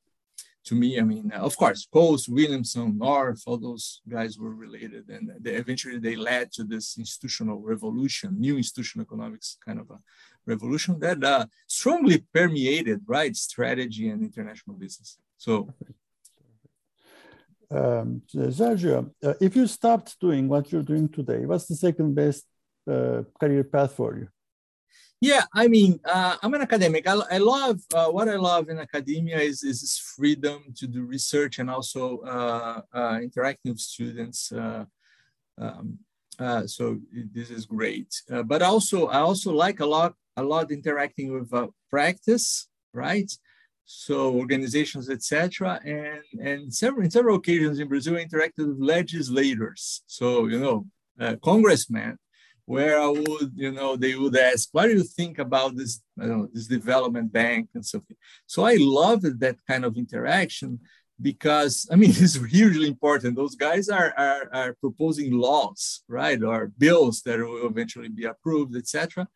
to 0.65 0.75
me, 0.75 0.99
I 0.99 1.03
mean, 1.03 1.31
of 1.31 1.55
course, 1.55 1.87
Coase, 1.93 2.27
Williamson, 2.27 2.97
North, 2.97 3.43
all 3.45 3.57
those 3.57 4.01
guys 4.09 4.39
were 4.39 4.53
related, 4.53 5.09
and 5.09 5.31
they, 5.39 5.51
eventually 5.51 5.99
they 5.99 6.15
led 6.15 6.51
to 6.53 6.63
this 6.63 6.97
institutional 6.97 7.59
revolution, 7.59 8.39
new 8.39 8.57
institutional 8.57 9.05
economics 9.05 9.57
kind 9.63 9.79
of 9.79 9.91
a 9.91 9.99
revolution 10.45 10.99
that 10.99 11.23
uh, 11.23 11.45
strongly 11.67 12.25
permeated 12.33 13.01
right 13.07 13.35
strategy 13.35 14.09
and 14.09 14.21
international 14.21 14.75
business. 14.75 15.17
So. 15.37 15.73
Um, 17.71 18.21
Sergio, 18.31 19.11
uh, 19.23 19.33
if 19.41 19.55
you 19.55 19.65
stopped 19.65 20.19
doing 20.19 20.47
what 20.47 20.71
you're 20.71 20.83
doing 20.83 21.09
today, 21.09 21.47
what's 21.47 21.65
the 21.65 21.75
second 21.75 22.13
best 22.13 22.45
uh, 22.89 23.23
career 23.39 23.63
path 23.63 23.93
for 23.93 24.17
you? 24.19 24.27
Yeah, 25.21 25.43
I 25.53 25.67
mean, 25.67 25.99
uh, 26.05 26.35
I'm 26.43 26.53
an 26.53 26.61
academic. 26.61 27.07
I, 27.07 27.15
I 27.31 27.37
love 27.37 27.79
uh, 27.93 28.07
what 28.07 28.27
I 28.27 28.35
love 28.35 28.69
in 28.69 28.77
academia 28.79 29.39
is, 29.39 29.63
is 29.63 29.81
this 29.81 29.97
freedom 29.97 30.73
to 30.75 30.87
do 30.87 31.03
research 31.03 31.57
and 31.59 31.69
also 31.69 32.19
uh, 32.19 32.81
uh 32.93 33.19
interacting 33.21 33.71
with 33.71 33.79
students. 33.79 34.51
Uh, 34.51 34.85
um, 35.57 35.99
uh, 36.37 36.67
so 36.67 36.99
this 37.33 37.49
is 37.49 37.65
great. 37.65 38.13
but 38.45 38.61
also, 38.61 39.07
I 39.07 39.19
also 39.19 39.53
like 39.53 39.79
a 39.79 39.85
lot, 39.85 40.13
a 40.38 40.44
lot 40.44 40.72
interacting 40.72 41.34
with 41.34 41.54
uh, 41.54 41.68
practice, 41.89 42.68
right? 42.94 43.32
So 43.86 44.34
organizations, 44.34 45.10
etc. 45.10 45.80
And 45.86 46.24
and 46.39 46.74
several 46.74 47.04
in 47.04 47.12
several 47.12 47.38
occasions 47.38 47.80
in 47.80 47.88
Brazil, 47.88 48.18
I 48.18 48.25
interacted 48.25 48.68
with 48.68 48.80
legislators. 48.80 50.01
So 50.08 50.48
you 50.48 50.60
know, 50.60 50.88
uh, 51.20 51.36
congressmen 51.44 52.18
where 52.65 53.00
I 53.00 53.08
would, 53.08 53.51
you 53.56 53.72
know, 53.72 53.96
they 53.96 54.15
would 54.15 54.36
ask, 54.36 54.70
what 54.72 54.88
do 54.88 54.94
you 54.94 55.04
think 55.04 55.38
about 55.38 55.75
this, 55.75 56.01
know, 56.18 56.48
this 56.51 56.68
development 56.68 57.32
bank 57.32 57.70
and 57.75 57.86
something. 57.86 58.18
So 58.48 58.65
I 58.65 58.77
loved 58.80 59.39
that 59.39 59.58
kind 59.68 59.86
of 59.86 59.98
interaction 59.98 60.80
because 61.22 61.88
I 61.92 61.96
mean 61.96 62.10
it's 62.15 62.44
hugely 62.46 62.88
important. 62.88 63.36
Those 63.36 63.56
guys 63.56 63.88
are, 63.89 64.13
are, 64.18 64.50
are 64.51 64.74
proposing 64.82 65.32
laws, 65.34 66.04
right, 66.08 66.42
or 66.42 66.72
bills 66.77 67.22
that 67.24 67.39
will 67.39 67.68
eventually 67.68 68.10
be 68.10 68.25
approved, 68.25 68.75
etc. 68.75 69.27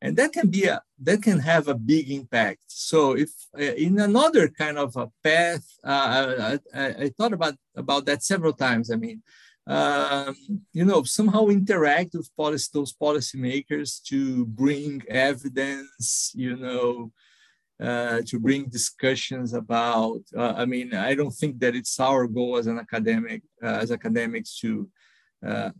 And 0.00 0.16
that 0.16 0.32
can 0.32 0.48
be 0.48 0.64
a 0.64 0.82
that 1.02 1.22
can 1.22 1.40
have 1.40 1.68
a 1.68 1.74
big 1.74 2.10
impact. 2.10 2.62
So 2.66 3.16
if 3.16 3.30
uh, 3.58 3.62
in 3.62 3.98
another 3.98 4.48
kind 4.48 4.78
of 4.78 4.96
a 4.96 5.10
path, 5.22 5.64
uh, 5.84 6.58
I, 6.74 6.80
I, 6.80 6.86
I, 7.04 7.08
thought 7.16 7.32
about 7.32 7.54
about 7.76 8.06
that 8.06 8.22
several 8.22 8.52
times. 8.52 8.90
I 8.90 8.96
mean, 8.96 9.22
um, 9.66 10.36
you 10.72 10.84
know, 10.84 11.02
somehow 11.04 11.46
interact 11.46 12.14
with 12.14 12.36
policy, 12.36 12.68
those 12.72 12.92
policymakers 12.92 14.02
to 14.04 14.44
bring 14.46 15.02
evidence, 15.08 16.32
you 16.34 16.56
know, 16.56 17.12
uh, 17.80 18.20
to 18.26 18.38
bring 18.38 18.66
discussions 18.66 19.54
about. 19.54 20.20
Uh, 20.36 20.54
I 20.56 20.66
mean, 20.66 20.94
I 20.94 21.14
don't 21.14 21.32
think 21.32 21.58
that 21.60 21.74
it's 21.74 21.98
our 21.98 22.26
goal 22.26 22.56
as 22.56 22.66
an 22.66 22.78
academic, 22.78 23.42
uh, 23.62 23.78
as 23.82 23.90
academics, 23.90 24.58
to 24.60 24.88
uh, 25.46 25.70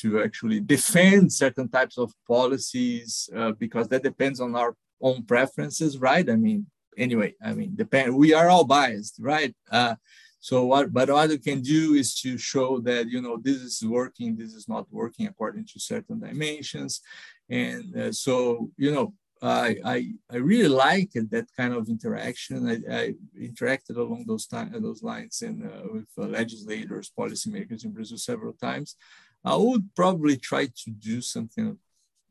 to 0.00 0.22
actually 0.22 0.60
defend 0.60 1.32
certain 1.32 1.68
types 1.68 1.96
of 1.98 2.12
policies 2.26 3.30
uh, 3.36 3.52
because 3.52 3.86
that 3.88 4.02
depends 4.02 4.40
on 4.40 4.54
our 4.56 4.74
own 5.00 5.18
preferences, 5.24 5.92
right? 5.98 6.28
I 6.28 6.36
mean, 6.36 6.66
anyway, 6.96 7.34
I 7.42 7.52
mean, 7.58 7.70
depend. 7.74 8.16
We 8.16 8.34
are 8.34 8.48
all 8.48 8.64
biased, 8.64 9.16
right? 9.20 9.54
Uh, 9.70 9.94
so 10.40 10.56
what, 10.70 10.92
but 10.92 11.10
what 11.10 11.30
you 11.30 11.38
can 11.38 11.60
do 11.60 11.94
is 11.94 12.08
to 12.22 12.38
show 12.38 12.78
that, 12.80 13.08
you 13.08 13.20
know, 13.20 13.36
this 13.42 13.56
is 13.56 13.82
working, 13.84 14.36
this 14.36 14.54
is 14.54 14.68
not 14.68 14.86
working 14.90 15.26
according 15.26 15.66
to 15.66 15.80
certain 15.80 16.20
dimensions. 16.20 17.00
And 17.48 17.84
uh, 17.96 18.12
so, 18.12 18.70
you 18.76 18.92
know, 18.94 19.14
I, 19.40 19.76
I, 19.84 20.12
I 20.30 20.36
really 20.36 20.68
liked 20.68 21.14
that 21.14 21.46
kind 21.56 21.72
of 21.74 21.88
interaction. 21.88 22.68
I, 22.68 22.76
I 23.00 23.14
interacted 23.40 23.96
along 23.96 24.24
those 24.26 24.46
time, 24.46 24.74
those 24.80 25.02
lines 25.02 25.42
and 25.42 25.64
uh, 25.64 25.82
with 25.92 26.08
uh, 26.18 26.22
legislators, 26.26 27.12
policymakers 27.16 27.84
in 27.84 27.92
Brazil 27.92 28.18
several 28.18 28.54
times. 28.54 28.96
I 29.44 29.56
would 29.56 29.94
probably 29.94 30.36
try 30.36 30.66
to 30.66 30.90
do 30.90 31.20
something 31.20 31.78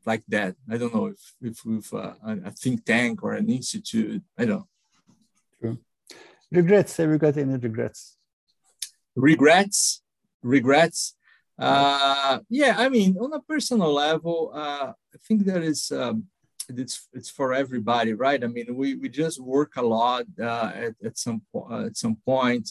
like 0.04 0.22
that. 0.28 0.56
I 0.70 0.76
don't 0.78 0.94
know 0.94 1.06
if, 1.06 1.34
if 1.40 1.64
with 1.64 1.92
uh, 1.92 2.14
a 2.24 2.50
think 2.50 2.84
tank 2.84 3.22
or 3.22 3.32
an 3.32 3.48
institute, 3.48 4.22
I 4.38 4.44
don't 4.44 4.58
know. 4.58 4.68
True. 5.60 5.78
Regrets? 6.50 6.96
Have 6.96 7.10
you 7.10 7.18
got 7.18 7.36
any 7.36 7.56
regrets? 7.56 8.16
Regrets? 9.14 10.02
Regrets? 10.42 11.14
Uh, 11.58 12.38
yeah, 12.48 12.74
I 12.78 12.88
mean, 12.88 13.16
on 13.18 13.32
a 13.32 13.40
personal 13.40 13.92
level, 13.92 14.52
uh, 14.54 14.92
I 15.14 15.18
think 15.26 15.44
that 15.46 15.62
is 15.62 15.90
um, 15.90 16.24
it's 16.68 17.08
it's 17.12 17.30
for 17.30 17.52
everybody, 17.52 18.12
right? 18.12 18.42
I 18.42 18.46
mean, 18.46 18.76
we, 18.76 18.94
we 18.94 19.08
just 19.08 19.40
work 19.40 19.72
a 19.76 19.82
lot 19.82 20.24
uh, 20.40 20.70
at, 20.74 20.94
at 21.04 21.18
some 21.18 21.42
uh, 21.54 21.86
at 21.86 21.96
some 21.96 22.16
point, 22.24 22.70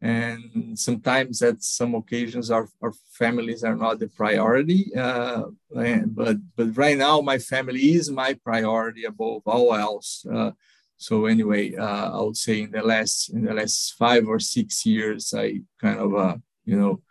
and 0.00 0.78
sometimes 0.78 1.42
at 1.42 1.62
some 1.62 1.94
occasions 1.96 2.50
our, 2.50 2.68
our 2.80 2.92
families 3.18 3.64
are 3.64 3.74
not 3.74 3.98
the 3.98 4.08
priority. 4.08 4.94
Uh, 4.94 5.44
but 5.70 6.36
but 6.56 6.76
right 6.76 6.96
now, 6.96 7.20
my 7.20 7.38
family 7.38 7.94
is 7.94 8.10
my 8.10 8.34
priority 8.34 9.04
above 9.04 9.42
all 9.46 9.74
else. 9.74 10.24
Uh, 10.32 10.52
so 10.96 11.26
anyway, 11.26 11.74
uh, 11.74 12.18
I 12.18 12.22
would 12.22 12.36
say 12.36 12.62
in 12.62 12.70
the 12.70 12.82
last 12.82 13.30
in 13.30 13.44
the 13.44 13.54
last 13.54 13.94
five 13.98 14.26
or 14.28 14.38
six 14.38 14.86
years, 14.86 15.34
I 15.36 15.60
kind 15.80 15.98
of 15.98 16.14
uh, 16.14 16.36
you 16.64 16.76
know, 16.76 17.02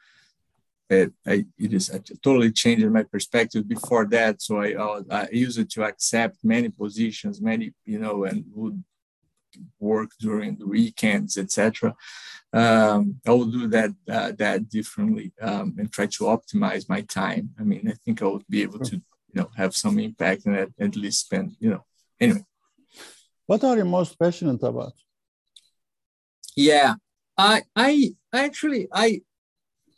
it, 0.89 1.11
I, 1.25 1.45
it 1.57 1.73
is 1.73 1.91
I 1.91 1.99
totally 2.21 2.51
changed 2.51 2.87
my 2.87 3.03
perspective. 3.03 3.67
Before 3.67 4.05
that, 4.05 4.41
so 4.41 4.61
I, 4.61 5.01
I 5.11 5.27
used 5.31 5.59
it 5.59 5.69
to 5.71 5.83
accept 5.83 6.37
many 6.43 6.69
positions, 6.69 7.41
many 7.41 7.73
you 7.83 7.99
know, 7.99 8.23
and 8.23 8.45
would 8.53 8.81
work 9.79 10.11
during 10.19 10.57
the 10.57 10.67
weekends, 10.67 11.37
etc. 11.37 11.95
Um, 12.53 13.19
I 13.25 13.31
will 13.31 13.45
do 13.45 13.67
that 13.67 13.91
uh, 14.09 14.31
that 14.37 14.69
differently 14.69 15.33
um, 15.41 15.75
and 15.77 15.91
try 15.91 16.05
to 16.05 16.23
optimize 16.25 16.89
my 16.89 17.01
time. 17.01 17.49
I 17.59 17.63
mean, 17.63 17.87
I 17.87 17.95
think 18.03 18.21
I 18.21 18.25
would 18.25 18.47
be 18.49 18.63
able 18.63 18.79
to 18.79 18.95
you 18.95 19.35
know 19.41 19.49
have 19.55 19.75
some 19.75 19.99
impact 19.99 20.45
and 20.45 20.55
at, 20.55 20.69
at 20.79 20.95
least 20.95 21.25
spend 21.25 21.55
you 21.59 21.71
know 21.71 21.83
anyway. 22.19 22.45
What 23.45 23.63
are 23.63 23.77
you 23.77 23.85
most 23.85 24.17
passionate 24.19 24.63
about? 24.63 24.93
Yeah, 26.55 26.95
I 27.37 27.63
I 27.75 28.15
actually 28.33 28.87
I 28.91 29.21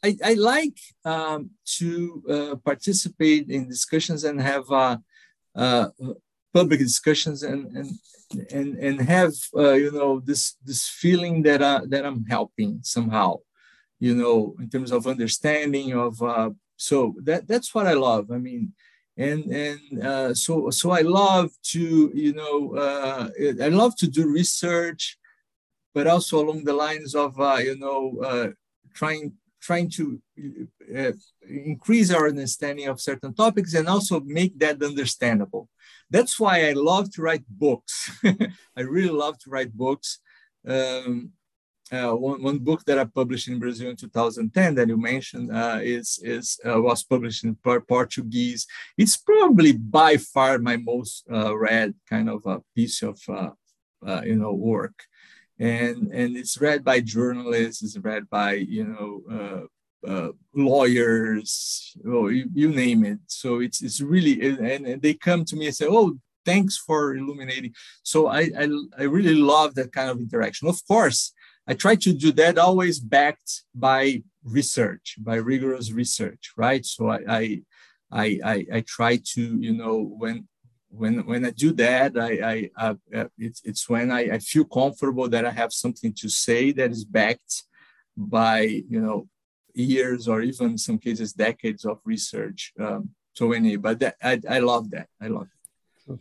I, 0.04 0.18
I 0.24 0.34
like 0.34 0.78
um, 1.04 1.52
to 1.78 2.24
uh, 2.30 2.56
participate 2.64 3.50
in 3.50 3.68
discussions 3.68 4.24
and 4.24 4.42
have 4.42 4.70
uh, 4.72 4.98
uh, 5.56 5.90
public 6.54 6.80
discussions 6.80 7.44
and 7.44 7.76
and 7.78 7.90
and, 8.52 8.78
and 8.78 9.02
have 9.02 9.34
uh, 9.56 9.74
you 9.74 9.92
know 9.92 10.20
this 10.20 10.56
this 10.64 10.88
feeling 10.88 11.44
that 11.44 11.64
I, 11.64 11.82
that 11.88 12.06
I'm 12.06 12.26
helping 12.26 12.80
somehow, 12.84 13.38
you 14.00 14.16
know, 14.16 14.56
in 14.60 14.70
terms 14.70 14.92
of 14.92 15.08
understanding 15.08 15.94
of 15.94 16.22
uh, 16.22 16.52
so 16.78 17.16
that 17.24 17.48
that's 17.48 17.74
what 17.74 17.88
I 17.88 17.94
love. 17.94 18.32
I 18.32 18.38
mean, 18.38 18.74
and 19.18 19.46
and 19.52 20.04
uh, 20.04 20.34
so 20.34 20.70
so 20.70 20.92
I 20.92 21.02
love 21.02 21.50
to 21.74 22.12
you 22.14 22.34
know 22.34 22.76
uh, 22.76 23.30
I 23.62 23.70
love 23.70 23.96
to 23.98 24.08
do 24.08 24.32
research, 24.32 25.18
but 25.94 26.08
also 26.08 26.40
along 26.40 26.64
the 26.64 26.74
lines 26.74 27.16
of 27.16 27.40
uh, 27.40 27.60
you 27.62 27.78
know 27.78 28.20
uh, 28.24 28.48
trying 28.94 29.34
trying 29.62 29.90
to 29.90 30.22
uh, 30.96 31.12
increase 31.48 32.12
our 32.12 32.30
understanding 32.30 32.88
of 32.88 33.02
certain 33.02 33.34
topics 33.34 33.74
and 33.74 33.88
also 33.88 34.20
make 34.22 34.58
that 34.60 34.82
understandable. 34.82 35.68
That's 36.10 36.40
why 36.40 36.70
I 36.70 36.74
love 36.74 37.12
to 37.14 37.22
write 37.22 37.44
books. 37.48 38.10
I 38.76 38.82
really 38.82 39.10
love 39.10 39.38
to 39.40 39.50
write 39.50 39.74
books. 39.74 40.20
Um, 40.68 41.34
uh, 41.92 42.12
one, 42.12 42.44
one 42.44 42.60
book 42.60 42.84
that 42.86 43.00
I 43.00 43.06
published 43.06 43.48
in 43.48 43.60
Brazil 43.60 43.90
in 43.90 43.96
2010 43.96 44.76
that 44.76 44.88
you 44.88 44.98
mentioned 44.98 45.52
uh, 45.52 45.80
is, 45.82 46.20
is 46.24 46.60
uh, 46.66 46.80
was 46.80 47.04
published 47.04 47.44
in 47.44 47.56
Portuguese. 47.56 48.68
It's 48.98 49.18
probably 49.18 49.72
by 49.72 50.18
far 50.18 50.60
my 50.60 50.78
most 50.78 51.26
uh, 51.32 51.58
read 51.58 51.96
kind 52.08 52.30
of 52.30 52.46
a 52.46 52.62
piece 52.76 53.02
of 53.02 53.20
uh, 53.28 53.50
uh, 54.06 54.22
you 54.24 54.36
know 54.36 54.54
work, 54.54 55.04
and 55.58 56.12
and 56.12 56.38
it's 56.38 56.62
read 56.62 56.84
by 56.84 57.02
journalists, 57.02 57.82
it's 57.84 57.98
read 57.98 58.30
by 58.30 58.54
you 58.54 58.86
know 58.86 59.68
uh, 60.08 60.30
lawyers, 60.54 61.96
or 62.06 62.32
you, 62.32 62.50
you, 62.54 62.70
name 62.70 63.04
it. 63.04 63.20
So 63.28 63.60
it's 63.60 63.82
it's 63.82 64.02
really 64.02 64.42
and, 64.48 64.86
and, 64.88 65.02
they 65.02 65.14
come 65.14 65.44
to 65.46 65.56
me 65.56 65.68
and 65.68 65.76
say, 65.76 65.88
"Oh, 65.90 66.18
thanks 66.46 66.78
for 66.78 67.16
illuminating." 67.16 67.74
So 68.04 68.28
I, 68.28 68.50
I 68.58 68.70
I 68.98 69.04
really 69.04 69.36
love 69.36 69.76
that 69.76 69.92
kind 69.92 70.10
of 70.10 70.20
interaction. 70.20 70.68
Of 70.68 70.80
course, 70.88 71.34
I 71.68 71.74
try 71.74 71.96
to 71.96 72.14
do 72.14 72.32
that 72.34 72.58
always 72.58 73.00
backed 73.00 73.64
by 73.76 74.24
research, 74.44 75.16
by 75.20 75.36
rigorous 75.36 75.92
research, 75.92 76.54
right? 76.56 76.86
So 76.86 77.10
I 77.10 77.20
I 77.28 77.62
I 78.12 78.40
I, 78.44 78.66
I 78.76 78.84
try 78.88 79.20
to 79.34 79.42
you 79.60 79.74
know 79.74 79.98
when 79.98 80.48
when 80.90 81.26
when 81.26 81.46
I 81.46 81.52
do 81.52 81.72
that, 81.74 82.18
I, 82.18 82.70
I, 82.78 82.96
I 83.14 83.28
it's 83.38 83.62
it's 83.64 83.90
when 83.90 84.12
I, 84.12 84.22
I 84.36 84.40
feel 84.40 84.66
comfortable 84.66 85.30
that 85.30 85.46
I 85.46 85.52
have 85.52 85.72
something 85.72 86.14
to 86.20 86.30
say 86.30 86.72
that 86.72 86.92
is 86.92 87.06
backed 87.06 87.64
by 88.18 88.62
you 88.62 89.00
know 89.02 89.28
years 89.82 90.28
or 90.28 90.42
even 90.42 90.78
some 90.78 90.98
cases 90.98 91.34
decades 91.34 91.86
of 91.86 92.00
research. 92.06 92.74
Um, 92.80 93.10
so 93.34 93.52
anyway, 93.52 93.78
but 93.78 94.00
that, 94.00 94.16
I 94.22 94.40
I 94.50 94.60
love 94.60 94.90
that. 94.92 95.08
I 95.22 95.28
love 95.28 95.48
it. 96.08 96.20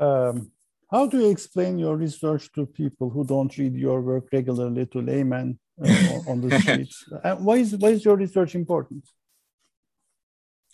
Um, 0.00 0.50
how 0.90 1.06
do 1.06 1.18
you 1.18 1.30
explain 1.30 1.78
your 1.78 1.96
research 1.96 2.50
to 2.52 2.64
people 2.64 3.10
who 3.10 3.24
don't 3.24 3.56
read 3.58 3.74
your 3.74 4.00
work 4.00 4.28
regularly, 4.32 4.86
to 4.86 5.02
laymen 5.02 5.58
uh, 5.82 6.30
on 6.30 6.40
the 6.40 6.58
streets? 6.60 7.04
Uh, 7.24 7.36
why 7.36 7.56
is 7.56 7.76
why 7.76 7.90
is 7.90 8.04
your 8.04 8.16
research 8.16 8.54
important? 8.54 9.04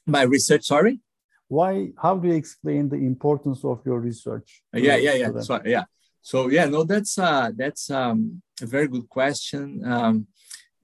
My 0.06 0.22
research, 0.22 0.64
sorry 0.64 1.00
why 1.48 1.90
how 2.00 2.16
do 2.16 2.28
you 2.28 2.34
explain 2.34 2.88
the 2.88 2.96
importance 2.96 3.64
of 3.64 3.80
your 3.84 4.00
research 4.00 4.62
yeah 4.72 4.96
yeah 4.96 5.14
yeah 5.14 5.30
so 5.40 5.60
yeah 5.64 5.84
so 6.22 6.48
yeah 6.48 6.64
no 6.64 6.84
that's 6.84 7.18
uh 7.18 7.50
that's 7.54 7.90
um 7.90 8.40
a 8.62 8.66
very 8.66 8.88
good 8.88 9.08
question 9.08 9.82
um 9.84 10.26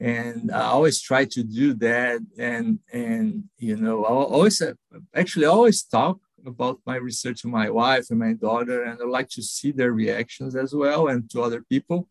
and 0.00 0.50
i 0.50 0.62
always 0.62 1.00
try 1.00 1.24
to 1.24 1.42
do 1.42 1.74
that 1.74 2.20
and 2.38 2.78
and 2.92 3.44
you 3.58 3.76
know 3.76 4.04
i 4.04 4.08
always 4.08 4.60
uh, 4.62 4.72
actually 5.14 5.46
I 5.46 5.50
always 5.50 5.82
talk 5.82 6.18
about 6.46 6.80
my 6.86 6.96
research 6.96 7.42
to 7.42 7.48
my 7.48 7.68
wife 7.68 8.06
and 8.10 8.18
my 8.18 8.32
daughter 8.32 8.82
and 8.82 8.98
i 9.00 9.04
like 9.04 9.28
to 9.30 9.42
see 9.42 9.72
their 9.72 9.92
reactions 9.92 10.56
as 10.56 10.74
well 10.74 11.08
and 11.08 11.28
to 11.30 11.42
other 11.42 11.62
people 11.62 12.08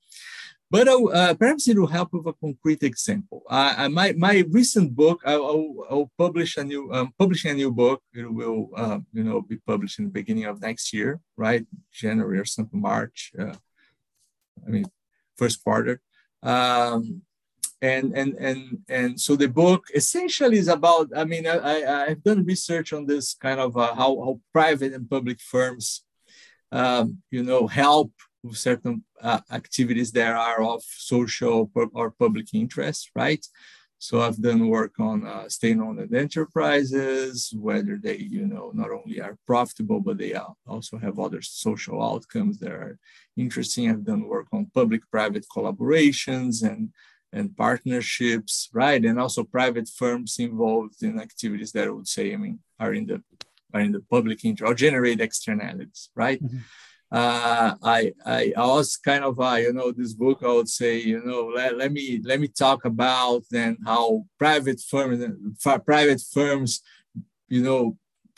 but 0.72 0.88
uh, 0.88 1.34
perhaps 1.34 1.68
it 1.68 1.80
will 1.80 1.88
help 1.88 2.14
with 2.14 2.28
a 2.28 2.34
concrete 2.34 2.84
example. 2.84 3.42
Uh, 3.50 3.90
my, 3.90 4.12
my 4.12 4.44
recent 4.50 4.96
book, 4.96 5.20
I'll, 5.26 5.44
I'll, 5.44 5.76
I'll 5.90 6.12
publish 6.16 6.58
a 6.58 6.64
new 6.64 6.94
um, 6.94 7.12
publishing 7.18 7.52
a 7.52 7.56
new 7.56 7.72
book. 7.72 8.04
It 8.14 8.32
will 8.32 8.70
uh, 8.76 9.00
you 9.12 9.24
know 9.24 9.42
be 9.42 9.58
published 9.58 9.98
in 9.98 10.06
the 10.06 10.12
beginning 10.12 10.46
of 10.46 10.62
next 10.62 10.94
year, 10.94 11.20
right? 11.36 11.66
January 11.92 12.38
or 12.38 12.46
something, 12.46 12.80
March. 12.80 13.32
Uh, 13.38 13.56
I 14.66 14.70
mean, 14.70 14.86
first 15.38 15.64
quarter. 15.64 16.02
Um, 16.44 17.24
and 17.82 18.14
and 18.18 18.36
and 18.36 18.80
and 18.90 19.20
so 19.20 19.36
the 19.36 19.48
book 19.48 19.86
essentially 19.94 20.58
is 20.58 20.68
about. 20.68 21.10
I 21.16 21.24
mean, 21.26 21.48
I, 21.48 21.84
I 21.84 22.10
have 22.10 22.24
done 22.24 22.46
research 22.46 22.94
on 22.94 23.06
this 23.06 23.34
kind 23.34 23.60
of 23.60 23.78
uh, 23.78 23.96
how 23.96 24.20
how 24.24 24.40
private 24.52 24.94
and 24.94 25.10
public 25.10 25.40
firms, 25.40 26.04
um, 26.72 27.20
you 27.32 27.44
know, 27.44 27.68
help 27.68 28.12
with 28.44 28.58
certain 28.58 29.04
uh, 29.22 29.42
activities 29.52 30.12
that 30.14 30.34
are 30.34 30.62
of 30.64 30.82
social 30.84 31.70
or 31.94 32.12
public 32.12 32.54
interest, 32.54 33.12
right? 33.16 33.46
So 34.02 34.22
I've 34.22 34.42
done 34.42 34.70
work 34.70 34.94
on 34.98 35.28
uh, 35.28 35.50
state-owned 35.50 36.16
enterprises, 36.16 37.54
whether 37.54 38.00
they, 38.02 38.16
you 38.16 38.48
know, 38.48 38.72
not 38.74 38.92
only 38.92 39.20
are 39.20 39.38
profitable, 39.46 40.00
but 40.00 40.18
they 40.18 40.34
also 40.66 40.98
have 40.98 41.20
other 41.20 41.42
social 41.42 42.02
outcomes 42.02 42.60
that 42.60 42.72
are 42.72 42.98
interesting. 43.36 43.90
I've 43.90 44.06
done 44.06 44.24
work 44.24 44.48
on 44.54 44.72
public-private 44.74 45.46
collaborations 45.54 46.64
and 46.64 46.94
and 47.32 47.56
partnerships, 47.56 48.70
right? 48.74 49.04
And 49.04 49.20
also 49.20 49.44
private 49.44 49.88
firms 49.88 50.40
involved 50.40 51.04
in 51.04 51.20
activities 51.20 51.72
that 51.74 51.88
I 51.88 51.92
would 51.92 52.08
say, 52.08 52.34
I 52.34 52.38
mean, 52.38 52.60
are 52.80 52.94
in 52.94 53.06
the 53.06 53.22
are 53.74 53.82
in 53.82 53.92
the 53.92 54.02
public 54.02 54.44
interest 54.44 54.70
or 54.70 54.74
generate 54.74 55.22
externalities, 55.22 56.10
right? 56.16 56.42
Mm-hmm 56.44 56.58
uh, 57.12 57.74
I, 57.82 58.14
I 58.26 58.54
was 58.56 58.96
kind 58.96 59.24
of, 59.24 59.40
uh, 59.40 59.56
you 59.56 59.74
know, 59.74 59.92
this 59.92 60.14
book, 60.14 60.44
I 60.44 60.48
would 60.48 60.70
say, 60.70 61.00
you 61.00 61.24
know, 61.24 61.48
let, 61.48 61.76
let 61.76 61.92
me 61.92 62.22
let 62.24 62.40
me 62.40 62.48
talk 62.48 62.86
about 62.86 63.44
then 63.50 63.78
how 63.84 64.26
private 64.38 64.80
firms, 64.80 65.26
private 65.86 66.22
firms, 66.32 66.82
you 67.48 67.64
know, 67.64 67.98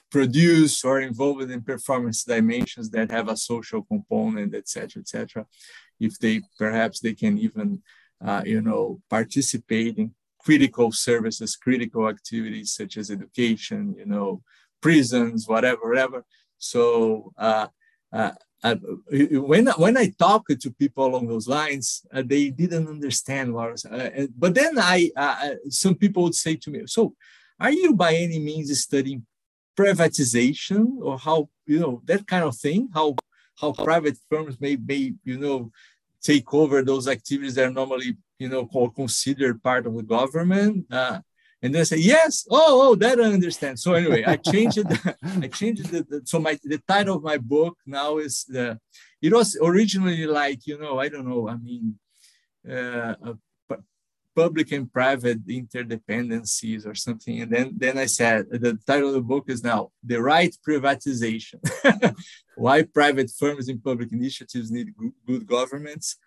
produce 0.09 0.85
or 0.85 1.01
involved 1.01 1.51
in 1.51 1.61
performance 1.61 2.23
dimensions 2.23 2.89
that 2.91 3.11
have 3.11 3.27
a 3.27 3.35
social 3.35 3.81
component, 3.83 4.55
et 4.55 4.69
cetera, 4.69 5.01
et 5.01 5.07
cetera. 5.07 5.45
If 5.99 6.17
they 6.19 6.41
perhaps 6.57 7.01
they 7.01 7.13
can 7.13 7.37
even, 7.39 7.81
uh, 8.23 8.41
you 8.45 8.61
know, 8.61 9.01
participate 9.09 9.97
in 9.97 10.13
critical 10.39 10.91
services, 10.91 11.55
critical 11.55 12.07
activities 12.07 12.73
such 12.73 12.97
as 12.97 13.11
education, 13.11 13.95
you 13.97 14.05
know, 14.05 14.41
prisons, 14.81 15.47
whatever, 15.47 15.89
whatever. 15.89 16.25
So 16.57 17.31
uh, 17.37 17.67
uh, 18.11 18.31
uh, 18.63 18.75
when 19.11 19.67
when 19.67 19.97
I 19.97 20.13
talked 20.19 20.59
to 20.61 20.71
people 20.71 21.05
along 21.05 21.27
those 21.27 21.47
lines, 21.47 22.05
uh, 22.13 22.21
they 22.23 22.49
didn't 22.51 22.87
understand 22.87 23.53
what. 23.53 23.69
I 23.69 23.71
was, 23.71 23.85
but 24.37 24.53
then 24.53 24.77
I, 24.77 25.09
some 25.69 25.95
people 25.95 26.23
would 26.23 26.35
say 26.35 26.55
to 26.57 26.69
me, 26.69 26.81
"So, 26.85 27.15
are 27.59 27.71
you 27.71 27.95
by 27.95 28.13
any 28.13 28.37
means 28.37 28.79
studying 28.79 29.25
privatization 29.75 30.97
or 31.01 31.17
how 31.17 31.49
you 31.65 31.79
know 31.79 32.01
that 32.05 32.27
kind 32.27 32.43
of 32.43 32.55
thing? 32.55 32.89
How 32.93 33.15
how 33.59 33.71
private 33.71 34.17
firms 34.29 34.61
may 34.61 34.75
may 34.75 35.13
you 35.23 35.39
know 35.39 35.71
take 36.23 36.53
over 36.53 36.81
those 36.81 37.07
activities 37.07 37.55
that 37.55 37.65
are 37.65 37.71
normally 37.71 38.17
you 38.39 38.49
know 38.49 38.65
considered 38.95 39.61
part 39.61 39.85
of 39.85 39.95
the 39.95 40.03
government?" 40.03 40.85
Uh, 40.91 41.19
and 41.63 41.75
then 41.75 41.81
I 41.81 41.83
say, 41.83 41.97
yes, 41.97 42.47
oh, 42.49 42.89
oh, 42.89 42.95
that 42.95 43.19
I 43.19 43.25
understand. 43.25 43.79
So 43.79 43.93
anyway, 43.93 44.23
I 44.25 44.35
changed 44.37 44.79
it. 44.79 44.87
I 45.43 45.47
changed 45.47 45.91
the, 45.91 46.21
so 46.25 46.39
my 46.39 46.57
the 46.63 46.79
title 46.87 47.17
of 47.17 47.23
my 47.23 47.37
book 47.37 47.77
now 47.85 48.17
is 48.17 48.45
the. 48.45 48.79
It 49.21 49.31
was 49.31 49.55
originally 49.61 50.25
like 50.25 50.65
you 50.65 50.79
know 50.79 50.99
I 50.99 51.09
don't 51.09 51.27
know 51.27 51.47
I 51.47 51.57
mean, 51.57 51.99
uh, 52.67 53.13
public 54.35 54.71
and 54.71 54.91
private 54.91 55.45
interdependencies 55.47 56.85
or 56.85 56.95
something. 56.95 57.41
And 57.41 57.51
then 57.51 57.73
then 57.77 57.97
I 57.97 58.05
said 58.05 58.47
the 58.49 58.77
title 58.85 59.09
of 59.09 59.15
the 59.15 59.21
book 59.21 59.45
is 59.47 59.63
now 59.63 59.91
the 60.03 60.21
right 60.21 60.55
privatization. 60.67 61.59
Why 62.55 62.83
private 62.83 63.31
firms 63.37 63.67
and 63.69 63.83
public 63.83 64.11
initiatives 64.11 64.71
need 64.71 64.93
good, 65.27 65.45
governments, 65.47 66.17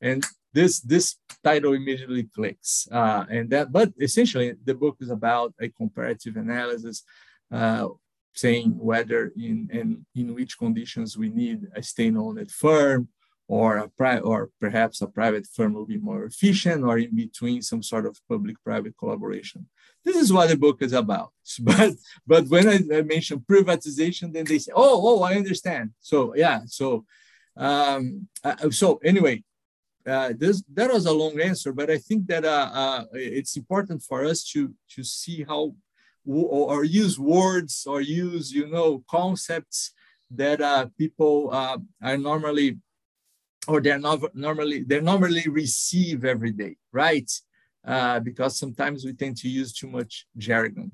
and 0.00 0.24
this 0.52 0.80
this 0.80 1.16
title 1.44 1.74
immediately 1.74 2.24
clicks 2.34 2.88
uh, 2.90 3.24
and 3.30 3.50
that 3.50 3.70
but 3.70 3.92
essentially 4.00 4.54
the 4.64 4.74
book 4.74 4.96
is 5.00 5.10
about 5.10 5.54
a 5.60 5.68
comparative 5.68 6.36
analysis 6.36 7.04
uh, 7.52 7.86
saying 8.34 8.76
whether 8.78 9.32
in, 9.36 9.68
in 9.72 10.06
in 10.14 10.34
which 10.34 10.58
conditions 10.58 11.16
we 11.16 11.28
need 11.28 11.60
a 11.76 11.82
state-owned 11.82 12.50
firm 12.50 13.08
or 13.50 13.78
a 13.78 13.88
pri- 13.88 14.24
or 14.30 14.48
perhaps 14.60 15.00
a 15.00 15.08
private 15.08 15.44
firm 15.44 15.72
will 15.72 15.90
be 15.94 15.98
more 15.98 16.22
efficient 16.24 16.84
or 16.84 16.98
in 16.98 17.12
between 17.24 17.60
some 17.60 17.82
sort 17.82 18.06
of 18.06 18.14
public-private 18.28 18.94
collaboration. 18.96 19.66
This 20.04 20.14
is 20.14 20.32
what 20.32 20.50
the 20.50 20.56
book 20.56 20.78
is 20.86 20.92
about. 20.92 21.30
But 21.68 21.92
but 22.32 22.44
when 22.52 22.66
i, 22.74 22.78
I 22.98 23.02
mention 23.14 23.44
privatization 23.52 24.26
then 24.32 24.46
they 24.50 24.60
say 24.64 24.72
oh 24.84 24.96
oh 25.08 25.18
i 25.30 25.32
understand. 25.42 25.86
So 26.10 26.16
yeah 26.44 26.58
so 26.78 26.86
um, 27.66 28.28
uh, 28.48 28.70
so 28.80 28.86
anyway 29.12 29.36
uh, 30.12 30.30
this 30.42 30.56
that 30.76 30.92
was 30.96 31.06
a 31.06 31.18
long 31.22 31.34
answer, 31.40 31.72
but 31.80 31.88
I 31.90 31.98
think 31.98 32.20
that 32.28 32.44
uh, 32.56 32.68
uh, 32.82 33.04
it's 33.12 33.56
important 33.62 34.00
for 34.08 34.18
us 34.30 34.38
to 34.52 34.60
to 34.94 35.00
see 35.04 35.38
how 35.50 35.74
or 36.26 36.84
use 36.84 37.16
words 37.18 37.74
or 37.90 38.00
use 38.00 38.46
you 38.58 38.66
know 38.74 39.02
concepts 39.18 39.92
that 40.42 40.58
uh, 40.60 40.86
people 40.96 41.36
uh, 41.52 41.78
are 42.08 42.16
normally 42.30 42.78
or 43.70 43.80
they're 43.80 43.98
not 43.98 44.20
normally 44.34 44.82
they 44.82 45.00
normally 45.00 45.46
receive 45.48 46.24
every 46.24 46.52
day, 46.52 46.76
right? 46.92 47.30
Uh, 47.84 48.20
because 48.20 48.58
sometimes 48.58 49.04
we 49.04 49.12
tend 49.14 49.36
to 49.38 49.48
use 49.48 49.72
too 49.72 49.88
much 49.88 50.26
jargon. 50.36 50.92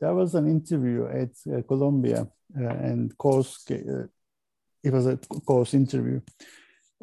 there 0.00 0.14
was 0.14 0.34
an 0.34 0.46
interview 0.46 1.06
at 1.06 1.66
Columbia, 1.66 2.28
and 2.54 3.16
course 3.16 3.64
it 3.68 4.92
was 4.92 5.06
a 5.06 5.16
course 5.46 5.72
interview 5.72 6.20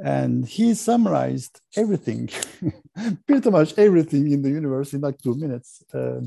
and 0.04 0.48
he 0.48 0.74
summarized 0.74 1.62
everything 1.76 2.30
pretty 3.28 3.50
much 3.50 3.74
everything 3.78 4.32
in 4.32 4.41
the 4.41 4.50
universe 4.50 4.94
in 4.94 5.02
like 5.02 5.17
two 5.22 5.36
minutes 5.36 5.84
uh, 5.94 6.22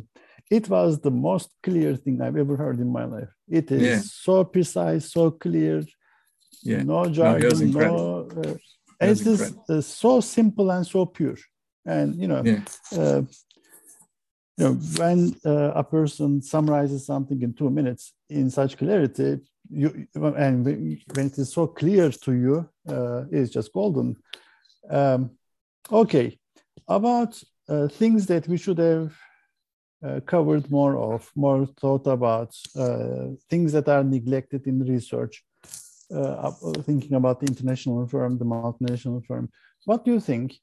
it 0.51 0.69
was 0.69 1.01
the 1.01 1.11
most 1.11 1.51
clear 1.63 1.97
thing 1.97 2.21
i've 2.21 2.37
ever 2.37 2.57
heard 2.57 2.79
in 2.79 2.91
my 2.91 3.05
life 3.05 3.29
it 3.49 3.71
is 3.71 3.83
yeah. 3.83 4.01
so 4.05 4.45
precise 4.45 5.13
so 5.13 5.31
clear 5.31 5.83
yeah. 6.65 6.83
no 6.83 7.07
jargon 7.07 7.71
no, 7.71 7.81
no 7.81 8.41
uh, 8.43 8.55
it 9.01 9.27
is 9.27 9.55
uh, 9.69 9.81
so 9.81 10.21
simple 10.21 10.71
and 10.71 10.87
so 10.87 11.07
pure 11.07 11.37
and 11.87 12.17
you 12.21 12.29
know 12.29 12.43
yeah. 12.45 12.61
Uh, 12.97 13.23
you 14.57 14.65
know 14.65 14.75
when 14.99 15.35
uh, 15.45 15.73
a 15.75 15.85
person 15.85 16.41
summarizes 16.41 17.07
something 17.07 17.41
in 17.43 17.53
two 17.53 17.71
minutes 17.71 18.13
in 18.29 18.51
such 18.51 18.77
clarity 18.79 19.41
you 19.71 20.07
and 20.15 20.65
when 20.65 21.27
it 21.27 21.39
is 21.39 21.53
so 21.53 21.67
clear 21.67 22.11
to 22.11 22.33
you, 22.33 22.69
uh, 22.89 23.25
it's 23.31 23.51
just 23.51 23.73
golden. 23.73 24.17
Um, 24.91 25.31
okay, 25.91 26.39
about 26.89 27.43
uh, 27.69 27.89
things 27.89 28.27
that 28.27 28.47
we 28.47 28.57
should 28.57 28.79
have 28.79 29.17
uh, 30.05 30.21
covered 30.27 30.71
more 30.71 30.97
of, 30.99 31.31
more 31.35 31.67
thought 31.67 32.07
about, 32.07 32.55
uh, 32.77 33.29
things 33.49 33.73
that 33.73 33.89
are 33.89 34.05
neglected 34.05 34.67
in 34.67 34.85
research, 34.87 35.43
uh, 36.15 36.51
thinking 36.83 37.15
about 37.15 37.41
the 37.41 37.47
international 37.47 38.07
firm, 38.07 38.39
the 38.39 38.45
multinational 38.45 39.25
firm. 39.25 39.51
What 39.85 40.05
do 40.05 40.13
you 40.13 40.21
think 40.21 40.55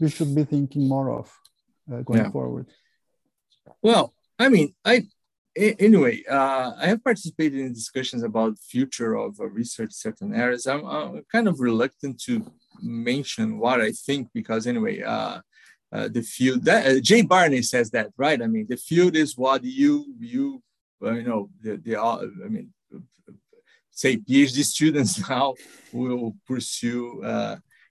we 0.00 0.10
should 0.10 0.34
be 0.34 0.44
thinking 0.44 0.88
more 0.88 1.10
of 1.10 1.32
uh, 1.92 2.02
going 2.02 2.20
yeah. 2.20 2.30
forward? 2.30 2.66
Well, 3.82 4.12
I 4.38 4.48
mean, 4.48 4.74
I 4.84 5.06
anyway, 5.58 6.24
uh, 6.28 6.72
I 6.78 6.86
have 6.86 7.02
participated 7.02 7.58
in 7.58 7.72
discussions 7.72 8.22
about 8.22 8.58
future 8.58 9.14
of 9.14 9.40
uh, 9.40 9.48
research 9.48 9.92
certain 9.92 10.34
areas. 10.34 10.66
I'm, 10.66 10.84
I'm, 10.84 11.22
kind 11.30 11.48
of 11.48 11.60
reluctant 11.60 12.20
to 12.22 12.44
mention 12.80 13.58
what 13.58 13.80
I 13.80 13.92
think 13.92 14.28
because 14.32 14.66
anyway, 14.66 15.02
uh, 15.02 15.40
uh 15.90 16.08
the 16.08 16.22
field 16.22 16.64
that 16.64 16.86
uh, 16.86 17.00
Jay 17.00 17.22
Barney 17.22 17.62
says 17.62 17.90
that 17.90 18.10
right. 18.16 18.40
I 18.42 18.46
mean, 18.46 18.66
the 18.68 18.76
field 18.76 19.16
is 19.16 19.36
what 19.36 19.64
you 19.64 20.14
you 20.20 20.62
uh, 21.02 21.12
you 21.12 21.22
know 21.22 21.50
the 21.62 21.76
the 21.76 21.96
I 21.96 22.48
mean 22.48 22.72
say 24.00 24.16
PhD 24.16 24.58
students 24.64 25.12
now 25.28 25.54
will 25.92 26.36
pursue 26.46 27.02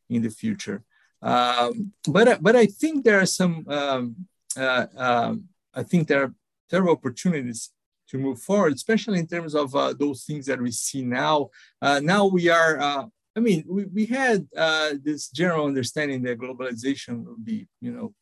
in 0.10 0.22
the 0.22 0.30
future. 0.30 0.80
Um, 1.22 1.92
but 2.08 2.42
but 2.42 2.56
I 2.56 2.66
think 2.80 3.04
there 3.04 3.20
are 3.20 3.32
some. 3.40 3.54
Um, 3.68 4.16
um, 4.58 5.34
I 5.74 5.84
think 5.84 6.08
there 6.08 6.24
are 6.24 6.34
several 6.70 6.94
opportunities 6.94 7.72
to 8.10 8.18
move 8.18 8.40
forward, 8.42 8.74
especially 8.74 9.20
in 9.20 9.28
terms 9.28 9.54
of 9.54 9.76
uh, 9.76 9.94
those 9.94 10.24
things 10.24 10.46
that 10.46 10.62
we 10.62 10.72
see 10.72 11.04
now. 11.04 11.50
Uh, 11.82 12.00
now 12.04 12.26
we 12.26 12.50
are, 12.50 12.80
uh, 12.80 13.06
I 13.36 13.40
mean, 13.40 13.64
we, 13.68 13.86
we 13.86 14.06
had 14.06 14.48
uh, 14.56 14.94
this 15.04 15.30
general 15.30 15.68
understanding 15.68 16.22
that 16.24 16.40
globalization 16.40 17.26
would 17.26 17.44
be, 17.44 17.68
you 17.82 17.92
know, 17.92 18.14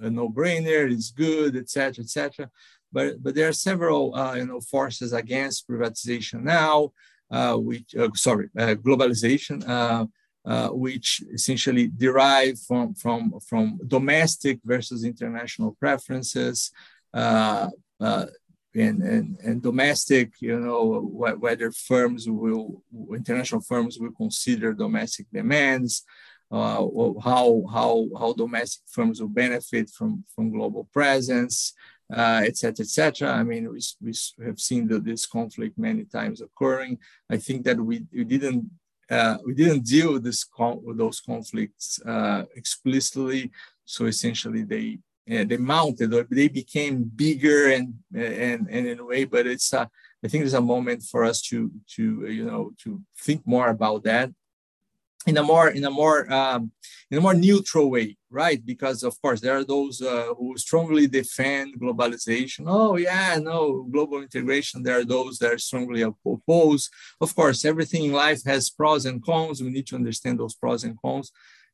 a 0.00 0.10
no-brainer, 0.10 0.90
it's 0.90 1.10
good, 1.10 1.56
etc., 1.56 2.04
etc. 2.04 2.50
But 2.92 3.22
but 3.22 3.34
there 3.34 3.48
are 3.48 3.52
several, 3.52 4.14
uh, 4.14 4.34
you 4.34 4.46
know, 4.46 4.60
forces 4.60 5.12
against 5.12 5.68
privatization 5.68 6.42
now, 6.42 6.76
uh, 6.84 6.88
which 7.30 7.94
sorry, 8.14 8.48
globalization. 8.56 10.08
which 10.72 11.22
essentially 11.32 11.88
derive 11.88 12.58
from, 12.60 12.94
from, 12.94 13.32
from 13.48 13.78
domestic 13.86 14.58
versus 14.64 15.04
international 15.04 15.76
preferences, 15.78 16.72
uh, 17.12 17.68
uh, 18.00 18.26
and, 18.74 19.02
and, 19.02 19.36
and 19.42 19.62
domestic, 19.62 20.40
you 20.40 20.58
know, 20.58 21.00
whether 21.12 21.72
firms 21.72 22.28
will, 22.28 22.82
international 23.12 23.60
firms 23.60 23.98
will 23.98 24.12
consider 24.12 24.72
domestic 24.72 25.26
demands, 25.32 26.04
uh, 26.52 26.86
how, 27.22 27.64
how, 27.72 28.06
how 28.18 28.32
domestic 28.32 28.82
firms 28.88 29.20
will 29.20 29.28
benefit 29.28 29.90
from, 29.90 30.24
from 30.34 30.52
global 30.52 30.88
presence, 30.92 31.72
uh, 32.12 32.42
et 32.44 32.56
cetera, 32.56 32.84
et. 32.84 33.28
I 33.28 33.42
mean, 33.42 33.70
we, 33.72 33.80
we 34.02 34.12
have 34.44 34.58
seen 34.58 34.88
the, 34.88 34.98
this 34.98 35.26
conflict 35.26 35.78
many 35.78 36.04
times 36.04 36.40
occurring. 36.40 36.98
I 37.30 37.36
think 37.36 37.64
that 37.64 37.78
we, 37.78 38.04
we 38.12 38.24
didn't 38.24 38.70
uh, 39.10 39.38
we 39.44 39.54
didn't 39.54 39.84
deal 39.84 40.12
with, 40.12 40.24
con- 40.56 40.80
with 40.84 40.96
those 40.96 41.20
conflicts 41.20 42.00
uh, 42.06 42.44
explicitly. 42.54 43.50
So 43.84 44.06
essentially, 44.06 44.62
they 44.62 45.00
uh, 45.30 45.44
they 45.44 45.56
mounted 45.56 46.12
or 46.12 46.26
they 46.30 46.48
became 46.48 47.04
bigger 47.04 47.70
and 47.70 47.94
and 48.14 48.66
and 48.68 48.86
in 48.86 48.98
a 48.98 49.04
way 49.04 49.24
but 49.24 49.46
it's 49.46 49.72
uh, 49.72 49.86
i 50.24 50.28
think 50.28 50.42
there's 50.42 50.54
a 50.54 50.60
moment 50.60 51.02
for 51.02 51.24
us 51.24 51.40
to 51.40 51.70
to 51.86 52.26
you 52.26 52.44
know 52.44 52.72
to 52.82 53.00
think 53.18 53.40
more 53.46 53.68
about 53.68 54.02
that 54.02 54.30
in 55.26 55.36
a 55.36 55.42
more 55.42 55.68
in 55.68 55.84
a 55.84 55.90
more 55.90 56.32
um, 56.32 56.72
in 57.10 57.18
a 57.18 57.20
more 57.20 57.34
neutral 57.34 57.90
way 57.90 58.16
right 58.30 58.64
because 58.64 59.02
of 59.02 59.20
course 59.20 59.40
there 59.40 59.56
are 59.56 59.64
those 59.64 60.00
uh, 60.00 60.32
who 60.38 60.56
strongly 60.56 61.06
defend 61.06 61.78
globalization 61.80 62.64
oh 62.66 62.96
yeah 62.96 63.38
no 63.40 63.82
global 63.90 64.22
integration 64.22 64.82
there 64.82 64.98
are 64.98 65.04
those 65.04 65.38
that 65.38 65.52
are 65.52 65.58
strongly 65.58 66.02
opposed 66.02 66.90
of 67.20 67.34
course 67.34 67.64
everything 67.64 68.04
in 68.04 68.12
life 68.12 68.42
has 68.44 68.70
pros 68.70 69.04
and 69.06 69.22
cons 69.24 69.62
we 69.62 69.70
need 69.70 69.86
to 69.86 69.96
understand 69.96 70.38
those 70.38 70.54
pros 70.54 70.84
and 70.84 70.96
cons 71.00 71.32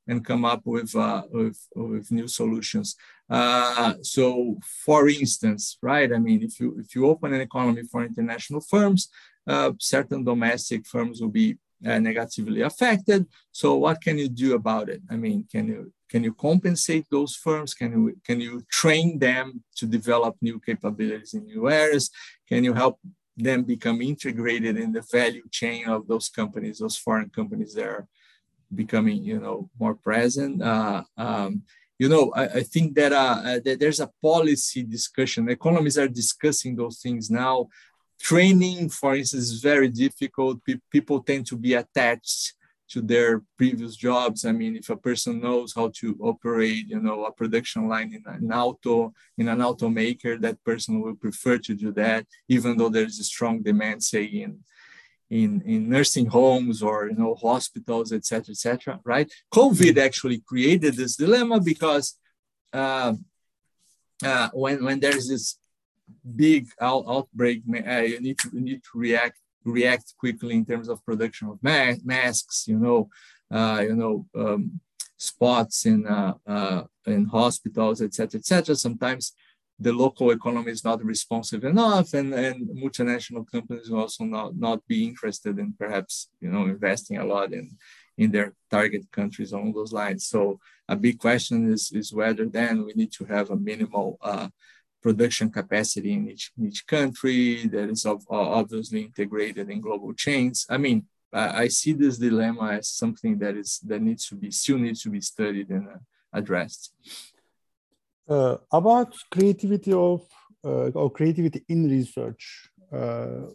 and 0.09 0.25
come 0.25 0.45
up 0.45 0.63
with, 0.65 0.95
uh, 0.95 1.23
with, 1.31 1.59
with, 1.75 2.13
new 2.13 2.29
solutions. 2.29 2.95
Uh, 3.29 3.95
so, 4.03 4.57
for 4.85 5.09
instance, 5.09 5.79
right? 5.83 6.13
I 6.13 6.19
mean, 6.19 6.43
if 6.43 6.61
you 6.61 6.77
if 6.79 6.95
you 6.95 7.07
open 7.07 7.35
an 7.35 7.41
economy 7.41 7.83
for 7.91 8.05
international 8.05 8.61
firms, 8.61 9.09
uh, 9.47 9.73
certain 9.81 10.23
domestic 10.23 10.87
firms 10.87 11.21
will 11.21 11.29
be 11.29 11.57
uh, 11.85 11.99
negatively 11.99 12.63
affected. 12.63 13.27
So, 13.53 13.75
what 13.75 14.01
can 14.01 14.19
you 14.19 14.29
do 14.29 14.55
about 14.55 14.89
it? 14.89 15.03
I 15.11 15.17
mean, 15.17 15.47
can 15.51 15.67
you 15.69 15.93
can 16.09 16.23
you 16.23 16.33
compensate 16.35 17.07
those 17.11 17.35
firms? 17.35 17.75
Can 17.75 17.93
you 17.93 18.17
can 18.25 18.41
you 18.41 18.63
train 18.71 19.19
them 19.19 19.63
to 19.77 19.87
develop 19.87 20.37
new 20.41 20.61
capabilities 20.61 21.35
in 21.35 21.47
new 21.47 21.69
areas? 21.69 22.11
Can 22.49 22.65
you 22.65 22.75
help 22.75 22.99
them 23.37 23.65
become 23.65 24.01
integrated 24.01 24.79
in 24.79 24.93
the 24.93 25.05
value 25.13 25.47
chain 25.51 25.89
of 25.89 26.07
those 26.07 26.29
companies, 26.29 26.79
those 26.79 26.97
foreign 26.97 27.29
companies 27.29 27.75
that 27.75 27.87
are 27.87 28.09
becoming 28.75 29.23
you 29.23 29.39
know 29.39 29.71
more 29.79 29.95
present 29.95 30.63
uh, 30.63 31.03
um, 31.17 31.63
you 31.99 32.09
know 32.09 32.33
i, 32.35 32.45
I 32.45 32.63
think 32.63 32.95
that, 32.97 33.13
uh, 33.13 33.41
uh, 33.45 33.61
that 33.65 33.79
there's 33.79 34.01
a 34.01 34.11
policy 34.23 34.83
discussion 34.83 35.49
economists 35.49 35.99
are 35.99 36.09
discussing 36.09 36.75
those 36.77 36.99
things 36.99 37.31
now 37.31 37.69
training 38.21 38.89
for 38.89 39.15
instance 39.15 39.45
is 39.45 39.61
very 39.61 39.89
difficult 39.89 40.65
Pe- 40.65 40.81
people 40.91 41.23
tend 41.23 41.47
to 41.47 41.57
be 41.57 41.75
attached 41.75 42.55
to 42.89 43.01
their 43.03 43.43
previous 43.59 43.97
jobs 43.97 44.45
i 44.45 44.53
mean 44.53 44.77
if 44.77 44.89
a 44.91 44.97
person 44.97 45.41
knows 45.41 45.73
how 45.75 45.91
to 45.95 46.17
operate 46.21 46.87
you 46.89 47.01
know 47.01 47.25
a 47.25 47.33
production 47.33 47.89
line 47.89 48.13
in 48.15 48.23
an 48.27 48.53
auto 48.53 49.13
in 49.39 49.49
an 49.49 49.59
automaker 49.59 50.41
that 50.41 50.63
person 50.65 51.01
will 51.01 51.17
prefer 51.17 51.59
to 51.59 51.75
do 51.75 51.93
that 51.93 52.27
even 52.49 52.77
though 52.77 52.89
there's 52.89 53.19
a 53.19 53.25
strong 53.25 53.63
demand 53.63 54.03
say 54.03 54.25
in 54.25 54.61
in, 55.31 55.61
in 55.63 55.89
nursing 55.89 56.27
homes 56.27 56.83
or 56.83 57.09
you 57.09 57.17
know 57.17 57.35
hospitals, 57.35 58.13
etc., 58.13 58.53
etc. 58.53 59.01
right? 59.05 59.33
COVID 59.53 59.99
actually 59.99 60.39
created 60.39 60.95
this 60.95 61.17
dilemma 61.17 61.61
because 61.61 62.17
uh, 62.73 63.15
uh, 64.25 64.49
when 64.53 64.85
when 64.85 65.01
there's 65.01 65.29
this 65.29 65.59
big 66.35 66.69
out, 66.81 67.05
outbreak, 67.09 67.63
uh, 67.69 68.01
you 68.01 68.21
need 68.21 68.39
to 68.39 68.51
you 68.53 68.61
need 68.61 68.83
to 68.83 68.99
react 68.99 69.39
react 69.65 70.15
quickly 70.19 70.55
in 70.55 70.65
terms 70.65 70.89
of 70.89 71.05
production 71.05 71.49
of 71.49 71.59
ma 71.63 71.93
masks. 72.05 72.67
You 72.67 72.79
know, 72.79 73.09
uh, 73.51 73.81
you 73.83 73.95
know. 73.95 74.27
Um, 74.35 74.81
spots 75.19 75.87
in 75.87 76.07
uh, 76.07 76.35
uh, 76.47 76.83
in 77.07 77.25
hospitals, 77.25 78.03
etc., 78.03 78.39
etc. 78.39 78.77
Sometimes 78.77 79.33
the 79.79 79.93
local 79.93 80.31
economy 80.31 80.73
is 80.73 80.85
not 80.85 81.05
responsive 81.05 81.65
enough 81.65 82.15
and, 82.15 82.33
and 82.33 82.69
multinational 82.71 83.45
companies 83.51 83.91
will 83.91 84.01
also 84.01 84.25
not, 84.25 84.57
not 84.57 84.87
be 84.87 85.07
interested 85.07 85.59
in 85.59 85.75
perhaps 85.79 86.29
you 86.41 86.51
know 86.51 86.63
investing 86.63 87.19
a 87.19 87.25
lot 87.25 87.53
in 87.53 87.77
in 88.17 88.31
their 88.31 88.55
target 88.71 89.05
countries 89.13 89.53
along 89.53 89.75
those 89.75 89.93
lines 89.93 90.27
so 90.27 90.59
a 90.89 90.97
big 90.97 91.19
question 91.19 91.71
is 91.71 91.93
is 91.93 92.13
whether 92.13 92.47
then 92.47 92.87
we 92.87 92.93
need 92.95 93.13
to 93.13 93.25
have 93.27 93.51
a 93.51 93.57
minimal 93.57 94.19
uh, 94.23 94.49
production 95.07 95.49
capacity 95.61 96.13
in 96.19 96.23
each, 96.33 96.47
in 96.57 96.67
each 96.69 96.83
country 96.97 97.67
that 97.75 97.89
is 97.95 98.05
of, 98.13 98.19
obviously 98.31 99.01
integrated 99.11 99.67
in 99.71 99.81
global 99.81 100.13
chains 100.25 100.67
i 100.75 100.77
mean 100.85 100.99
I, 101.33 101.45
I 101.63 101.67
see 101.79 101.93
this 101.93 102.17
dilemma 102.19 102.67
as 102.79 102.89
something 103.03 103.35
that 103.43 103.55
is 103.63 103.71
that 103.89 104.01
needs 104.09 104.25
to 104.29 104.35
be 104.43 104.51
still 104.51 104.79
needs 104.87 105.01
to 105.05 105.11
be 105.17 105.21
studied 105.33 105.69
and 105.77 105.87
uh, 105.89 105.99
addressed 106.41 106.83
uh, 108.29 108.57
about 108.73 109.15
creativity 109.31 109.93
of 109.93 110.21
uh, 110.65 110.91
or 111.01 111.11
creativity 111.11 111.65
in 111.69 111.89
research. 111.89 112.71
Uh, 112.93 113.47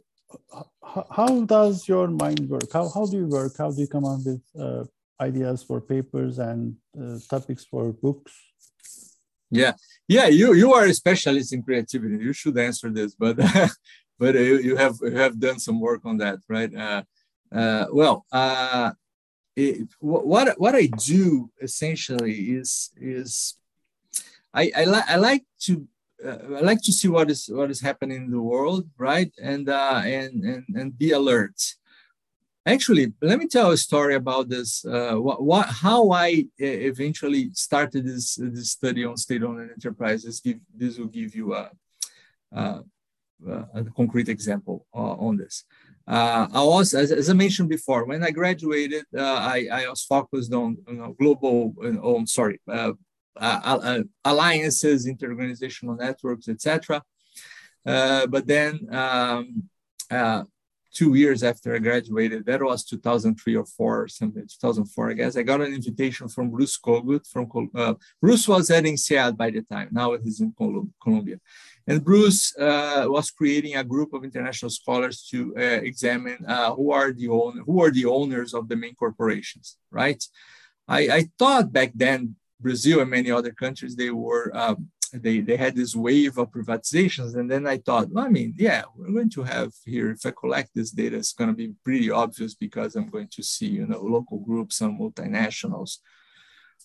how 1.12 1.44
does 1.44 1.88
your 1.88 2.08
mind 2.08 2.50
work? 2.50 2.72
How, 2.72 2.90
how 2.90 3.06
do 3.06 3.18
you 3.18 3.28
work? 3.28 3.54
How 3.58 3.72
do 3.72 3.82
you 3.82 3.88
come 3.88 4.06
up 4.06 4.20
with 4.26 4.42
uh, 4.58 4.86
ideas 5.20 5.64
for 5.64 5.82
papers 5.82 6.40
and 6.40 6.76
uh, 6.98 7.18
topics 7.30 7.66
for 7.66 7.92
books? 7.92 8.32
Yeah, 9.52 9.74
yeah, 10.08 10.28
you 10.28 10.54
you 10.54 10.74
are 10.74 10.86
a 10.86 10.94
specialist 10.94 11.54
in 11.54 11.62
creativity. 11.64 12.24
You 12.24 12.34
should 12.34 12.58
answer 12.58 12.90
this, 12.90 13.16
but 13.16 13.38
but 14.20 14.36
you, 14.36 14.60
you 14.60 14.76
have 14.78 14.96
you 15.02 15.18
have 15.18 15.40
done 15.40 15.60
some 15.60 15.80
work 15.80 16.02
on 16.06 16.18
that, 16.18 16.40
right? 16.48 16.74
Uh, 16.74 17.86
well, 17.92 18.26
it, 19.56 19.88
what 20.00 20.60
what 20.60 20.76
I 20.76 20.88
do 20.88 21.52
essentially 21.62 22.34
is 22.60 22.92
is 22.98 23.56
I 24.54 24.72
I, 24.76 24.86
li- 24.86 25.08
I 25.08 25.16
like 25.18 25.44
to 25.62 25.88
uh, 26.26 26.38
I 26.58 26.62
like 26.62 26.82
to 26.84 26.92
see 26.94 27.08
what 27.08 27.30
is 27.30 27.50
what 27.52 27.70
is 27.72 27.82
happening 27.82 28.18
in 28.26 28.32
the 28.32 28.42
world, 28.42 28.90
right? 28.98 29.32
And 29.42 29.70
uh, 29.70 30.02
and 30.06 30.44
and 30.44 30.64
and 30.76 30.98
be 30.98 31.12
alert. 31.12 31.60
Actually, 32.65 33.12
let 33.21 33.39
me 33.39 33.47
tell 33.47 33.71
a 33.71 33.78
story 33.78 34.13
about 34.13 34.47
this. 34.47 34.86
Uh, 34.86 35.19
how 35.67 36.12
I 36.12 36.45
eventually 36.60 37.50
started 37.54 38.06
this 38.06 38.36
this 38.36 38.71
study 38.71 39.04
on 39.04 39.17
state-owned 39.17 39.71
enterprises. 39.71 40.41
This 40.76 41.00
will 41.00 41.08
give 41.08 41.34
you 41.34 41.56
a, 41.56 41.71
a, 42.52 42.84
a 43.74 43.84
concrete 43.95 44.30
example 44.30 44.86
uh, 44.93 45.15
on 45.28 45.38
this. 45.38 45.63
Uh, 46.08 46.47
I 46.54 46.63
was, 46.63 46.93
as, 46.93 47.12
as, 47.12 47.30
I 47.32 47.34
mentioned 47.34 47.69
before, 47.69 48.06
when 48.06 48.24
I 48.24 48.30
graduated, 48.30 49.06
uh, 49.17 49.21
I, 49.21 49.67
I 49.71 49.89
was 49.89 50.04
focused 50.04 50.54
on 50.54 50.78
you 50.88 50.95
know, 50.95 51.15
global, 51.19 51.74
on 52.04 52.28
sorry, 52.28 52.60
uh, 52.67 52.91
uh, 53.38 54.04
alliances, 54.24 55.08
interorganizational 55.08 55.97
networks, 55.97 56.47
etc. 56.47 57.02
but 57.84 58.45
then 58.45 58.88
um, 58.91 59.63
two 60.93 61.13
years 61.15 61.43
after 61.43 61.73
I 61.75 61.80
graduated, 61.80 62.45
that 62.45 62.62
was 62.62 62.84
2003 62.84 63.56
or 63.56 63.65
four, 63.65 64.08
something 64.08 64.43
2004, 64.43 65.12
I 65.12 65.13
guess. 65.13 65.38
I 65.38 65.43
got 65.43 65.62
an 65.62 65.73
invitation 65.73 66.27
from 66.27 66.49
Bruce 66.49 66.77
Kogut 66.77 67.25
from 67.27 67.69
uh, 67.75 67.93
Bruce 68.21 68.47
was 68.47 68.69
at 68.69 68.84
INSEAD 68.84 69.38
by 69.38 69.51
the 69.51 69.62
time. 69.62 69.89
Now 69.91 70.17
he's 70.17 70.41
in 70.41 70.54
Columbia. 71.01 71.39
and 71.88 72.04
Bruce 72.04 72.56
uh, 72.58 73.06
was 73.08 73.32
creating 73.32 73.75
a 73.75 73.84
group 73.84 74.13
of 74.13 74.23
international 74.23 74.69
scholars 74.69 75.27
to 75.32 75.54
uh, 75.58 75.62
examine 75.62 76.45
uh, 76.47 76.73
who 76.75 76.91
are 76.91 77.12
the 77.12 77.27
owner, 77.27 77.62
who 77.65 77.82
are 77.82 77.91
the 77.91 78.06
owners 78.06 78.54
of 78.54 78.67
the 78.67 78.75
main 78.75 78.95
corporations, 78.95 79.77
right? 79.89 80.23
I, 80.88 80.99
I 81.17 81.30
thought 81.39 81.71
back 81.71 81.91
then 81.95 82.36
Brazil 82.60 82.99
and 82.99 83.10
many 83.10 83.32
other 83.32 83.51
countries 83.51 83.95
they 83.95 84.12
were 84.12 84.56
um, 84.56 84.89
they, 85.13 85.39
they 85.39 85.58
had 85.58 85.76
this 85.76 85.95
wave 85.95 86.38
of 86.38 86.52
privatizations. 86.52 87.36
And 87.36 87.50
then 87.50 87.67
I 87.67 87.78
thought, 87.78 88.10
well, 88.10 88.26
I 88.26 88.30
mean, 88.30 88.54
yeah, 88.58 88.84
we're 88.95 89.12
going 89.12 89.30
to 89.32 89.43
have 89.43 89.71
here, 89.86 90.12
if 90.12 90.26
I 90.26 90.32
collect 90.32 90.71
this 90.74 90.91
data, 90.91 91.17
it's 91.17 91.34
going 91.34 91.50
to 91.50 91.56
be 91.56 91.74
pretty 91.84 92.10
obvious 92.10 92.56
because 92.56 92.95
I'm 92.95 93.10
going 93.10 93.30
to 93.32 93.43
see, 93.43 93.67
you 93.67 93.86
know, 93.86 94.02
local 94.02 94.39
groups 94.39 94.82
and 94.82 95.00
multinationals. 95.00 95.97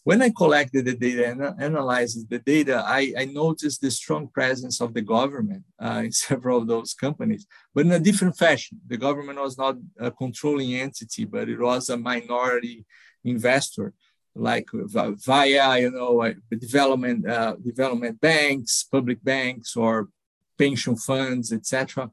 When 0.04 0.22
I 0.22 0.30
collected 0.30 0.84
the 0.84 0.94
data 0.94 1.30
and 1.30 1.60
analyzed 1.60 2.30
the 2.30 2.38
data, 2.38 2.84
I, 2.86 3.12
I 3.18 3.24
noticed 3.24 3.80
the 3.80 3.90
strong 3.90 4.28
presence 4.28 4.80
of 4.80 4.94
the 4.94 5.02
government 5.02 5.64
uh, 5.80 6.02
in 6.04 6.12
several 6.28 6.58
of 6.58 6.68
those 6.68 6.94
companies, 6.94 7.46
but 7.74 7.86
in 7.86 7.92
a 7.92 7.98
different 7.98 8.36
fashion. 8.36 8.80
The 8.86 8.98
government 8.98 9.40
was 9.40 9.58
not 9.58 9.76
a 9.98 10.10
controlling 10.10 10.74
entity, 10.74 11.24
but 11.24 11.48
it 11.48 11.58
was 11.58 11.88
a 11.90 11.96
minority 11.96 12.86
investor 13.24 13.94
like 14.36 14.68
via 14.72 15.78
you 15.80 15.90
know 15.90 16.32
development 16.50 17.28
uh, 17.28 17.56
development 17.62 18.20
banks, 18.20 18.84
public 18.84 19.22
banks, 19.24 19.76
or 19.76 20.08
pension 20.58 20.96
funds, 20.96 21.52
etc. 21.52 22.10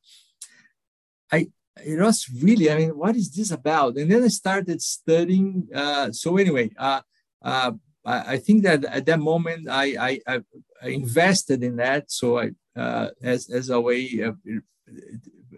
I 1.31 1.47
it 1.83 1.99
was 1.99 2.27
really 2.41 2.71
I 2.71 2.77
mean 2.77 2.97
what 2.97 3.15
is 3.15 3.31
this 3.31 3.51
about? 3.51 3.97
And 3.97 4.09
then 4.11 4.23
I 4.23 4.29
started 4.29 4.81
studying. 4.81 5.67
Uh, 5.73 6.11
so 6.11 6.37
anyway, 6.37 6.71
uh, 6.77 7.01
uh 7.41 7.71
I, 8.05 8.37
think 8.37 8.63
that 8.63 8.83
at 8.83 9.05
that 9.05 9.19
moment 9.19 9.69
I, 9.69 10.19
I, 10.27 10.41
I 10.81 10.87
invested 10.89 11.63
in 11.63 11.77
that. 11.77 12.11
So 12.11 12.37
I 12.37 12.51
uh, 12.75 13.09
as 13.21 13.49
as 13.49 13.69
a 13.69 13.79
way 13.79 14.19
of, 14.19 14.37
it, 14.43 14.63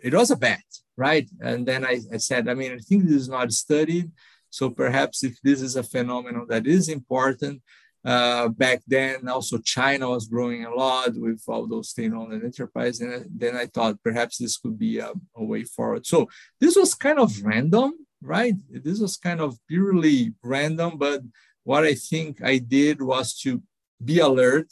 it 0.04 0.14
was 0.14 0.32
a 0.32 0.36
bet, 0.36 0.64
right? 0.98 1.28
And 1.42 1.66
then 1.66 1.86
I, 1.86 2.00
I 2.14 2.18
said, 2.18 2.48
I 2.48 2.54
mean, 2.54 2.74
I 2.74 2.78
think 2.78 3.06
this 3.06 3.16
is 3.16 3.30
not 3.30 3.52
studied. 3.52 4.12
So 4.56 4.70
perhaps 4.70 5.22
if 5.26 5.36
this 5.42 5.62
is 5.62 5.76
a 5.76 5.84
phenomenon 5.84 6.46
that 6.48 6.66
is 6.66 6.88
important, 6.88 7.62
uh, 8.06 8.48
back 8.48 8.80
then 8.88 9.28
also 9.28 9.58
China 9.58 10.12
was 10.12 10.30
growing 10.30 10.64
a 10.64 10.74
lot 10.74 11.12
with 11.16 11.42
all 11.50 11.68
those 11.68 11.90
state-owned 11.90 12.42
enterprise, 12.42 13.02
and 13.02 13.26
then 13.42 13.58
I 13.58 13.66
thought 13.66 14.02
perhaps 14.02 14.38
this 14.38 14.56
could 14.56 14.80
be 14.80 15.00
a, 15.00 15.12
a, 15.36 15.44
way 15.44 15.64
forward. 15.66 16.06
So 16.06 16.30
this 16.62 16.78
was 16.78 16.96
kind 16.96 17.20
of 17.20 17.44
random, 17.44 17.92
right? 18.22 18.56
This 18.70 19.00
was 19.02 19.18
kind 19.18 19.42
of 19.42 19.58
purely 19.68 20.34
random, 20.42 20.92
but 20.98 21.22
what 21.64 21.84
I 21.84 21.96
think 21.96 22.42
I 22.42 22.60
did 22.60 23.02
was 23.02 23.38
to 23.40 23.62
be 24.10 24.20
alert 24.20 24.72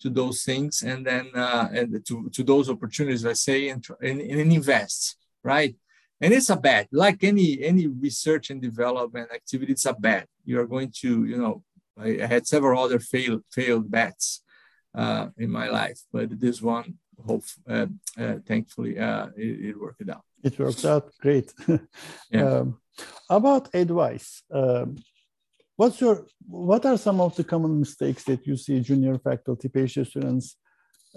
to 0.00 0.08
those 0.08 0.42
things 0.42 0.82
and 0.82 1.04
then 1.04 1.26
uh, 1.34 1.68
and 1.70 2.02
to, 2.06 2.30
to 2.32 2.42
those 2.42 2.70
opportunities, 2.70 3.26
I 3.26 3.34
say, 3.34 3.68
and, 3.68 3.84
and, 4.00 4.22
and 4.22 4.52
invest, 4.52 5.16
right? 5.44 5.74
And 6.20 6.34
it's 6.34 6.50
a 6.50 6.56
bet 6.56 6.88
like 6.92 7.22
any 7.22 7.62
any 7.62 7.86
research 7.86 8.50
and 8.50 8.60
development 8.60 9.30
activity 9.32 9.72
it's 9.72 9.86
a 9.86 9.92
bet 9.94 10.26
you're 10.44 10.66
going 10.66 10.90
to 10.90 11.24
you 11.24 11.36
know 11.36 11.62
i, 11.98 12.08
I 12.22 12.26
had 12.26 12.46
several 12.46 12.82
other 12.82 12.98
failed 12.98 13.42
failed 13.50 13.90
bets 13.90 14.42
uh, 14.94 15.28
in 15.36 15.50
my 15.50 15.68
life 15.68 16.00
but 16.12 16.40
this 16.40 16.60
one 16.62 16.94
hope 17.26 17.44
uh, 17.68 17.86
uh, 18.18 18.36
thankfully 18.46 18.98
uh, 18.98 19.26
it, 19.36 19.70
it, 19.70 19.80
worked 19.80 20.08
out. 20.08 20.24
It 20.42 20.56
worked 20.58 20.84
out 20.84 21.10
great. 21.20 21.52
Yeah. 22.30 22.58
um, 22.58 22.80
about 23.28 23.74
advice 23.74 24.42
um, 24.52 24.96
what's 25.76 26.00
your 26.00 26.26
what 26.46 26.84
are 26.86 26.98
some 26.98 27.20
of 27.20 27.34
the 27.36 27.44
common 27.44 27.78
mistakes 27.78 28.24
that 28.24 28.46
you 28.46 28.56
see 28.56 28.80
junior 28.80 29.18
faculty 29.18 29.68
phd 29.68 30.06
students 30.06 30.56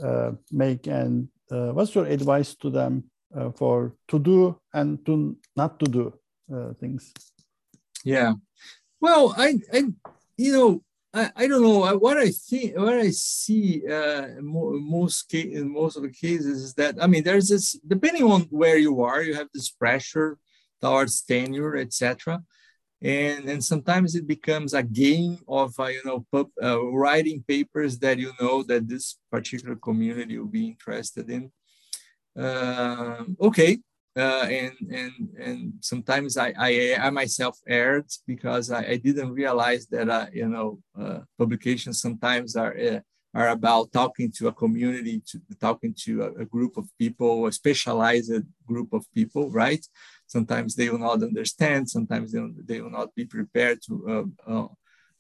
uh, 0.02 0.32
make? 0.52 0.88
And 0.88 1.30
uh, 1.52 1.72
what's 1.72 1.94
your 1.96 2.06
advice 2.06 2.56
to 2.56 2.70
them 2.70 3.06
for 3.52 3.94
to 4.08 4.20
do 4.20 4.60
and 4.74 5.06
to 5.06 5.38
not 5.56 5.80
to 5.80 5.86
do 5.86 6.14
uh, 6.54 6.74
things. 6.74 7.14
Yeah. 8.04 8.34
Well 9.00 9.34
i 9.38 9.56
i 9.74 9.84
you 10.38 10.52
know 10.52 10.84
I, 11.14 11.30
I 11.36 11.48
don't 11.48 11.62
know. 11.62 11.98
What 11.98 12.18
I 12.18 12.30
think 12.30 12.78
what 12.78 12.94
I 12.94 13.10
see 13.10 13.84
uh, 13.86 14.28
most 14.40 15.28
case, 15.28 15.54
in 15.58 15.74
most 15.74 15.98
of 15.98 16.04
the 16.04 16.10
cases 16.10 16.64
is 16.64 16.74
that 16.76 16.96
I 17.04 17.08
mean 17.08 17.24
there's 17.24 17.50
this 17.50 17.74
depending 17.86 18.24
on 18.24 18.42
where 18.50 18.78
you 18.78 19.02
are 19.02 19.22
you 19.22 19.36
have 19.36 19.50
this 19.54 19.70
pressure 19.70 20.38
towards 20.82 21.22
tenure 21.22 21.76
etc 21.76 22.42
and 23.02 23.50
and 23.50 23.64
sometimes 23.64 24.16
it 24.16 24.28
becomes 24.28 24.74
a 24.74 24.84
game 24.84 25.40
of 25.48 25.78
uh, 25.80 25.88
you 25.88 26.02
know 26.06 26.26
pub, 26.32 26.50
uh, 26.62 26.82
writing 26.82 27.44
papers 27.48 27.98
that 28.00 28.18
you 28.20 28.32
know 28.40 28.64
that 28.64 28.88
this 28.88 29.18
particular 29.32 29.76
community 29.76 30.38
will 30.38 30.48
be 30.48 30.68
interested 30.68 31.30
in. 31.30 31.46
uh, 31.46 31.61
okay. 32.38 33.80
Uh, 34.14 34.46
and 34.50 34.74
and 34.92 35.30
and 35.40 35.74
sometimes 35.80 36.36
I, 36.36 36.54
I, 36.58 36.98
I 37.00 37.10
myself 37.12 37.58
erred 37.66 38.08
because 38.28 38.70
I, 38.70 38.84
I 38.84 38.98
didn't 38.98 39.32
realize 39.32 39.88
that 39.88 40.10
uh, 40.10 40.26
you 40.34 40.50
know 40.50 40.82
uh, 41.00 41.20
publications 41.38 42.02
sometimes 42.02 42.58
are 42.58 42.78
uh, 42.78 43.00
are 43.34 43.50
about 43.50 43.94
talking 43.94 44.30
to 44.34 44.50
a 44.50 44.54
community, 44.54 45.22
to 45.28 45.40
talking 45.60 45.96
to 46.04 46.24
a, 46.24 46.42
a, 46.42 46.46
group 46.46 46.76
of 46.76 46.90
people, 47.00 47.46
a 47.46 47.52
specialized 47.54 48.34
group 48.68 48.92
of 48.92 49.06
people, 49.14 49.50
right? 49.50 49.86
Sometimes 50.28 50.76
they 50.76 50.90
will 50.90 51.00
not 51.00 51.24
understand. 51.24 51.90
Sometimes 51.90 52.34
they 52.34 52.40
will, 52.40 52.54
they 52.66 52.82
will 52.82 52.92
not 52.92 53.16
be 53.16 53.26
prepared 53.26 53.80
to 53.84 54.28
uh, 54.46 54.68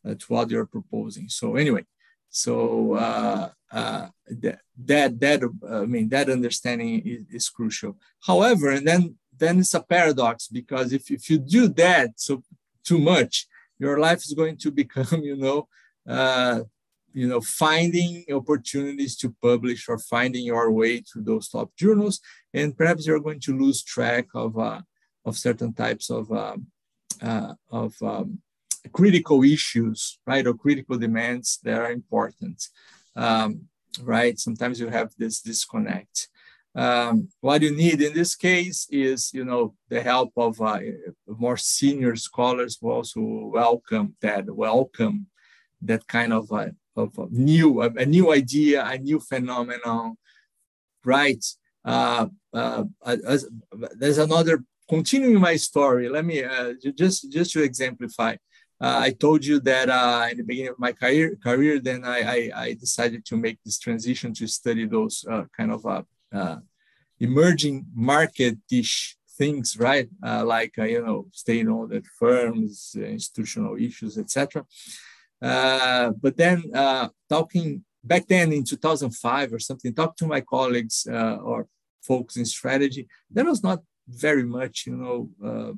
uh, 0.05 0.15
to 0.15 0.25
what 0.27 0.49
you're 0.49 0.65
proposing. 0.65 1.29
So 1.29 1.55
anyway, 1.55 1.85
so 2.31 2.93
uh, 2.95 3.49
uh, 3.71 4.07
that 4.27 4.61
that 4.77 5.19
that 5.19 5.41
I 5.69 5.85
mean 5.85 6.07
that 6.09 6.29
understanding 6.29 7.01
is, 7.05 7.25
is, 7.29 7.49
crucial. 7.49 7.97
However, 8.25 8.71
and 8.71 8.87
then 8.87 9.15
then 9.37 9.59
it's 9.59 9.73
a 9.73 9.83
paradox 9.83 10.47
because 10.47 10.93
if 10.93 11.11
if 11.11 11.29
you 11.29 11.37
do 11.37 11.67
that 11.67 12.11
so 12.15 12.41
too 12.85 12.99
much, 12.99 13.47
your 13.79 13.99
life 13.99 14.19
is 14.19 14.33
going 14.33 14.57
to 14.57 14.71
become 14.81 15.21
you 15.21 15.35
know 15.35 15.67
uh, 16.07 16.61
you 17.13 17.27
know 17.27 17.41
finding 17.41 18.23
opportunities 18.31 19.17
to 19.17 19.35
publish 19.41 19.89
or 19.89 19.99
finding 19.99 20.45
your 20.45 20.71
way 20.71 21.01
to 21.11 21.21
those 21.21 21.49
top 21.49 21.75
journals, 21.75 22.21
and 22.53 22.77
perhaps 22.77 23.05
you're 23.05 23.19
going 23.19 23.41
to 23.41 23.57
lose 23.57 23.83
track 23.83 24.27
of 24.33 24.57
uh, 24.57 24.79
of 25.25 25.37
certain 25.37 25.73
types 25.73 26.09
of 26.09 26.31
um, 26.31 26.67
uh, 27.21 27.53
of 27.69 27.93
um, 28.01 28.39
critical 28.91 29.43
issues, 29.43 30.19
right, 30.25 30.45
or 30.45 30.53
critical 30.53 30.97
demands 30.97 31.59
that 31.63 31.79
are 31.79 31.91
important, 31.91 32.67
um, 33.15 33.61
right? 34.03 34.39
Sometimes 34.39 34.79
you 34.79 34.87
have 34.89 35.11
this 35.17 35.41
disconnect. 35.41 36.27
Um, 36.73 37.27
what 37.41 37.61
you 37.61 37.75
need 37.75 38.01
in 38.01 38.13
this 38.13 38.35
case 38.35 38.87
is, 38.89 39.33
you 39.33 39.43
know, 39.43 39.75
the 39.89 40.01
help 40.01 40.31
of 40.37 40.61
uh, 40.61 40.79
more 41.27 41.57
senior 41.57 42.15
scholars 42.15 42.77
who 42.79 42.91
also 42.91 43.19
welcome 43.21 44.15
that, 44.21 44.49
welcome 44.49 45.27
that 45.81 46.07
kind 46.07 46.31
of, 46.31 46.51
uh, 46.51 46.67
of 46.95 47.17
a 47.17 47.27
new, 47.29 47.81
a 47.81 48.05
new 48.05 48.31
idea, 48.31 48.85
a 48.85 48.97
new 48.97 49.19
phenomenon, 49.19 50.15
right? 51.03 51.43
Uh, 51.83 52.27
uh, 52.53 52.83
as, 53.03 53.49
there's 53.97 54.17
another 54.17 54.63
continuing 54.87 55.39
my 55.39 55.55
story. 55.55 56.09
Let 56.09 56.25
me 56.25 56.43
uh, 56.43 56.73
just 56.95 57.31
just 57.31 57.51
to 57.53 57.63
exemplify. 57.63 58.35
Uh, 58.81 58.97
I 58.99 59.11
told 59.11 59.45
you 59.45 59.59
that 59.59 59.89
uh, 59.91 60.27
in 60.31 60.37
the 60.37 60.43
beginning 60.43 60.71
of 60.71 60.79
my 60.79 60.91
career, 60.91 61.37
career 61.43 61.79
then 61.79 62.03
I, 62.03 62.19
I, 62.35 62.51
I 62.63 62.73
decided 62.73 63.23
to 63.25 63.37
make 63.37 63.59
this 63.63 63.77
transition 63.77 64.33
to 64.33 64.47
study 64.47 64.87
those 64.87 65.23
uh, 65.29 65.43
kind 65.55 65.71
of 65.71 65.85
uh, 65.85 66.01
uh, 66.33 66.57
emerging 67.19 67.85
market-ish 67.93 69.17
things, 69.37 69.77
right? 69.77 70.09
Uh, 70.25 70.43
like, 70.43 70.73
you 70.77 71.05
know, 71.05 71.27
state-owned 71.31 72.03
firms, 72.17 72.95
institutional 72.97 73.75
issues, 73.77 74.17
etc. 74.17 74.65
but 75.39 76.35
then 76.35 76.63
talking 77.29 77.83
back 78.03 78.25
then 78.27 78.51
in 78.51 78.63
2005 78.63 79.53
or 79.53 79.59
something, 79.59 79.93
talk 79.93 80.17
to 80.17 80.25
my 80.25 80.41
colleagues 80.41 81.05
or 81.07 81.67
folks 82.01 82.35
in 82.35 82.45
strategy, 82.45 83.07
there 83.29 83.45
was 83.45 83.61
not 83.61 83.83
very 84.07 84.43
much, 84.43 84.87
you 84.87 84.95
know, 84.95 85.75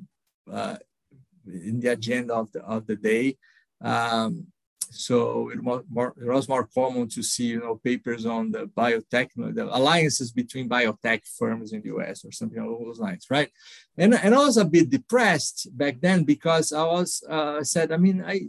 in 1.46 1.80
the 1.80 1.88
agenda 1.88 2.34
of 2.34 2.50
the, 2.52 2.62
of 2.62 2.86
the 2.86 2.96
day. 2.96 3.36
Um, 3.80 4.46
so 4.90 5.50
it 5.50 5.62
was, 5.62 5.82
more, 5.88 6.14
it 6.20 6.28
was 6.28 6.48
more 6.48 6.68
common 6.72 7.08
to 7.08 7.22
see, 7.22 7.46
you 7.46 7.60
know, 7.60 7.76
papers 7.76 8.26
on 8.26 8.52
the 8.52 8.66
biotech, 8.66 9.30
the 9.36 9.64
alliances 9.76 10.30
between 10.30 10.68
biotech 10.68 11.22
firms 11.36 11.72
in 11.72 11.82
the 11.82 11.88
US 11.96 12.24
or 12.24 12.30
something 12.30 12.58
along 12.58 12.84
those 12.84 13.00
lines, 13.00 13.26
right? 13.28 13.50
And, 13.98 14.14
and 14.14 14.34
I 14.34 14.38
was 14.38 14.56
a 14.56 14.64
bit 14.64 14.90
depressed 14.90 15.68
back 15.76 16.00
then 16.00 16.22
because 16.24 16.72
I 16.72 16.84
was 16.84 17.24
uh, 17.28 17.64
said, 17.64 17.90
I 17.90 17.96
mean, 17.96 18.22
I 18.24 18.42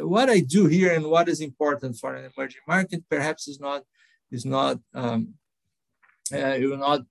what 0.00 0.30
I 0.30 0.40
do 0.40 0.66
here 0.66 0.94
and 0.94 1.04
what 1.06 1.28
is 1.28 1.40
important 1.40 1.96
for 1.96 2.14
an 2.14 2.30
emerging 2.34 2.62
market 2.66 3.04
perhaps 3.08 3.48
is 3.48 3.60
not 3.60 3.82
is 4.30 4.44
not 4.44 4.78
um, 4.94 5.34
uh, 6.32 6.56
it 6.58 6.66
will 6.66 6.78
not 6.78 7.02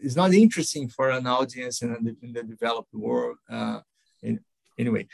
is 0.00 0.16
not 0.16 0.32
interesting 0.32 0.88
for 0.88 1.10
an 1.10 1.26
audience 1.26 1.82
in 1.82 1.90
the, 2.04 2.16
in 2.22 2.32
the 2.32 2.42
developed 2.42 2.94
world. 2.94 3.36
Uh, 3.50 3.80
in, 4.22 4.40
anyway, 4.78 5.06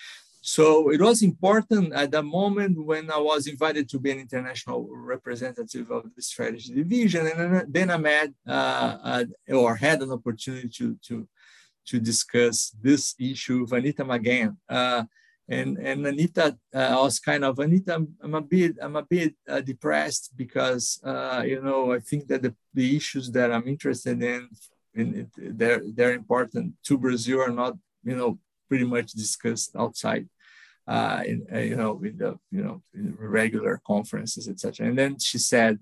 so 0.47 0.91
it 0.91 1.01
was 1.01 1.23
important 1.23 1.95
at 1.95 2.11
the 2.11 2.23
moment 2.23 2.77
when 2.85 3.11
I 3.11 3.19
was 3.19 3.47
invited 3.47 3.89
to 3.89 3.99
be 3.99 4.11
an 4.11 4.21
international 4.21 4.87
representative 4.91 5.91
of 5.91 6.15
the 6.15 6.21
strategy 6.21 6.75
division, 6.75 7.27
and 7.27 7.73
then 7.73 7.91
I 7.91 7.97
met 7.97 8.31
uh, 8.47 8.99
uh, 9.03 9.25
or 9.49 9.75
had 9.75 10.03
an 10.03 10.13
opportunity 10.13 10.69
to 10.69 10.99
to 11.09 11.27
to 11.87 11.99
discuss 11.99 12.77
this 12.83 13.15
issue 13.19 13.63
with 13.63 13.73
Anita 13.73 14.05
McGahan. 14.05 14.55
Uh, 14.69 15.05
and 15.49 15.79
and 15.79 16.07
Anita 16.07 16.57
uh, 16.75 16.97
was 16.99 17.19
kind 17.19 17.45
of 17.45 17.59
Anita. 17.59 17.95
I'm, 17.95 18.09
I'm 18.23 18.35
a 18.35 18.43
bit 18.43 18.77
I'm 18.83 18.97
a 18.97 19.03
bit 19.03 19.35
uh, 19.49 19.61
depressed 19.61 20.33
because 20.37 21.01
uh, 21.05 21.43
you 21.47 21.63
know 21.63 21.93
I 21.93 22.01
think 22.01 22.27
that 22.29 22.43
the, 22.43 22.55
the 22.75 22.97
issues 22.97 23.31
that 23.33 23.51
I'm 23.51 23.67
interested 23.67 24.23
in, 24.23 24.49
in 24.95 25.15
it, 25.21 25.59
they're 25.59 25.83
they're 25.95 26.15
important 26.15 26.75
to 26.85 26.99
Brazil 26.99 27.41
are 27.41 27.57
not 27.63 27.77
you 28.05 28.17
know 28.17 28.39
pretty 28.69 28.85
much 28.85 29.13
discussed 29.13 29.75
outside. 29.77 30.29
Uh, 30.87 31.23
in 31.27 31.47
uh, 31.51 31.59
you 31.61 31.77
know 31.77 31.99
in 32.05 32.19
the 32.19 32.39
you 32.51 32.63
know 32.63 32.83
regular 33.19 33.81
conferences 33.87 34.47
etc. 34.47 34.87
And 34.87 34.99
then 34.99 35.19
she 35.19 35.39
said, 35.39 35.79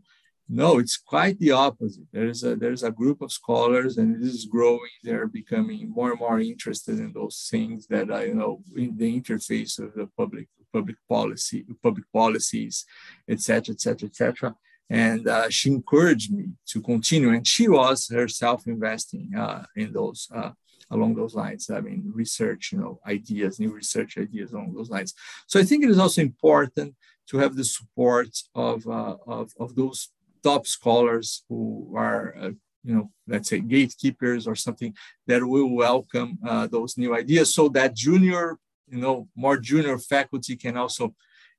no, 0.49 0.79
it's 0.79 0.97
quite 0.97 1.39
the 1.39 1.53
opposite. 1.53 2.05
There's 2.13 2.45
a 2.45 2.57
there's 2.57 2.83
a 2.83 2.91
group 2.91 3.23
of 3.23 3.33
scholars, 3.33 3.97
and 3.97 4.17
it 4.17 4.23
is 4.23 4.45
growing. 4.45 4.91
They're 5.03 5.27
becoming 5.27 5.91
more 5.91 6.11
and 6.11 6.21
more 6.21 6.41
interested 6.41 6.99
in 6.99 7.13
those 7.13 7.49
things 7.51 7.87
that 7.87 8.11
are, 8.11 8.27
you 8.27 8.35
know, 8.35 8.63
in 8.77 8.97
the 8.97 9.21
interface 9.21 9.79
of 9.79 9.95
the 9.95 10.09
public 10.17 10.49
public 10.73 10.97
policy, 11.09 11.65
public 11.83 12.05
policies, 12.13 12.85
etc., 13.29 13.75
etc., 13.75 14.09
etc. 14.09 14.55
And 14.91 15.27
uh, 15.27 15.49
she 15.49 15.71
encouraged 15.71 16.35
me 16.35 16.51
to 16.67 16.83
continue, 16.83 17.31
and 17.31 17.47
she 17.47 17.69
was 17.69 18.09
herself 18.09 18.67
investing 18.67 19.31
uh, 19.35 19.65
in 19.75 19.93
those 19.93 20.29
uh, 20.35 20.51
along 20.93 21.15
those 21.15 21.35
lines. 21.35 21.71
I 21.71 21.81
mean, 21.81 22.01
research, 22.23 22.71
you 22.73 22.79
know, 22.79 23.01
ideas, 23.07 23.59
new 23.59 23.73
research 23.73 24.19
ideas 24.19 24.53
along 24.53 24.75
those 24.75 24.91
lines. 24.91 25.15
So 25.47 25.59
I 25.59 25.65
think 25.65 25.83
it 25.83 25.91
is 25.91 25.99
also 25.99 26.21
important 26.23 26.95
to 27.29 27.39
have 27.39 27.57
the 27.57 27.65
support 27.65 28.31
of, 28.55 28.87
uh, 28.87 29.17
of, 29.27 29.53
of 29.59 29.75
those 29.75 29.99
top 30.43 30.67
scholars 30.67 31.45
who 31.49 31.93
are, 31.97 32.35
uh, 32.41 32.51
you 32.85 32.95
know, 32.95 33.11
let's 33.27 33.49
say 33.49 33.61
gatekeepers 33.61 34.47
or 34.47 34.57
something 34.57 34.95
that 35.27 35.45
will 35.45 35.71
welcome 35.71 36.39
uh, 36.47 36.67
those 36.67 36.99
new 36.99 37.15
ideas 37.15 37.55
so 37.55 37.69
that 37.69 37.95
junior, 37.95 38.59
you 38.89 38.99
know, 38.99 39.29
more 39.37 39.57
junior 39.57 39.99
faculty 39.99 40.57
can 40.57 40.77
also, 40.77 41.15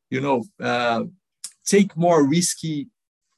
you 0.10 0.22
know, 0.22 0.44
uh, 0.62 1.04
take 1.66 1.96
more 1.96 2.28
risky, 2.28 2.90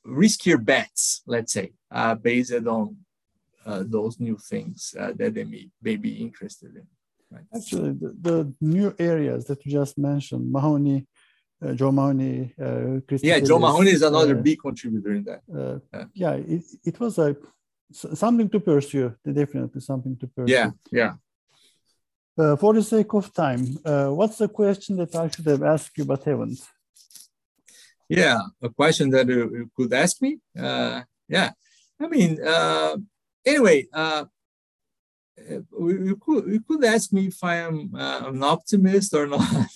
riskier 0.06 0.64
bets, 0.64 1.22
let's 1.28 1.54
say, 1.54 1.74
uh, 1.92 2.16
based 2.16 2.54
on 2.54 2.98
uh, 3.66 3.84
those 3.86 4.20
new 4.20 4.38
things 4.38 4.96
uh, 5.00 5.12
that 5.16 5.34
they 5.34 5.44
may, 5.44 5.70
may 5.82 5.96
be 5.96 6.22
interested 6.22 6.76
in. 6.76 6.88
Right? 7.32 7.46
Actually, 7.56 7.94
the, 7.94 8.16
the 8.22 8.54
new 8.62 8.94
areas 9.00 9.46
that 9.46 9.66
you 9.66 9.72
just 9.72 9.98
mentioned, 9.98 10.52
Mahoney, 10.52 11.08
uh, 11.64 11.74
Joe 11.74 11.92
Mahoney, 11.92 12.54
uh, 12.62 13.00
Yeah, 13.22 13.40
Joe 13.40 13.60
Mahoney 13.60 13.92
is 13.92 14.04
another 14.04 14.38
uh, 14.38 14.42
big 14.42 14.60
contributor 14.60 15.14
in 15.14 15.24
that. 15.24 15.42
Uh, 15.94 16.06
yeah, 16.14 16.34
it, 16.34 16.64
it 16.84 17.00
was 17.00 17.18
a 17.18 17.36
something 17.92 18.50
to 18.50 18.60
pursue. 18.60 19.16
Definitely 19.24 19.82
something 19.82 20.16
to 20.18 20.28
pursue. 20.28 20.54
Yeah, 20.54 20.70
yeah. 20.92 21.14
Uh, 22.38 22.56
for 22.58 22.74
the 22.74 22.84
sake 22.84 23.14
of 23.14 23.34
time, 23.34 23.78
uh, 23.86 24.10
what's 24.10 24.38
the 24.38 24.50
question 24.50 24.98
that 24.98 25.16
I 25.16 25.30
should 25.30 25.46
have 25.48 25.64
asked 25.64 25.98
you 25.98 26.06
but 26.06 26.24
haven't? 26.24 26.60
Yeah, 28.10 28.40
a 28.62 28.70
question 28.70 29.10
that 29.12 29.28
you 29.28 29.72
could 29.76 29.94
ask 29.94 30.22
me. 30.22 30.40
yeah, 30.56 31.52
I 32.00 32.08
mean, 32.08 32.38
anyway, 33.46 33.88
you 35.38 36.20
could 36.20 36.48
you 36.48 36.62
could 36.62 36.84
ask 36.86 37.12
me 37.12 37.28
if 37.28 37.44
I 37.44 37.56
am 37.58 37.94
uh, 37.96 38.24
an 38.28 38.44
optimist 38.44 39.14
or 39.14 39.28
not. 39.28 39.50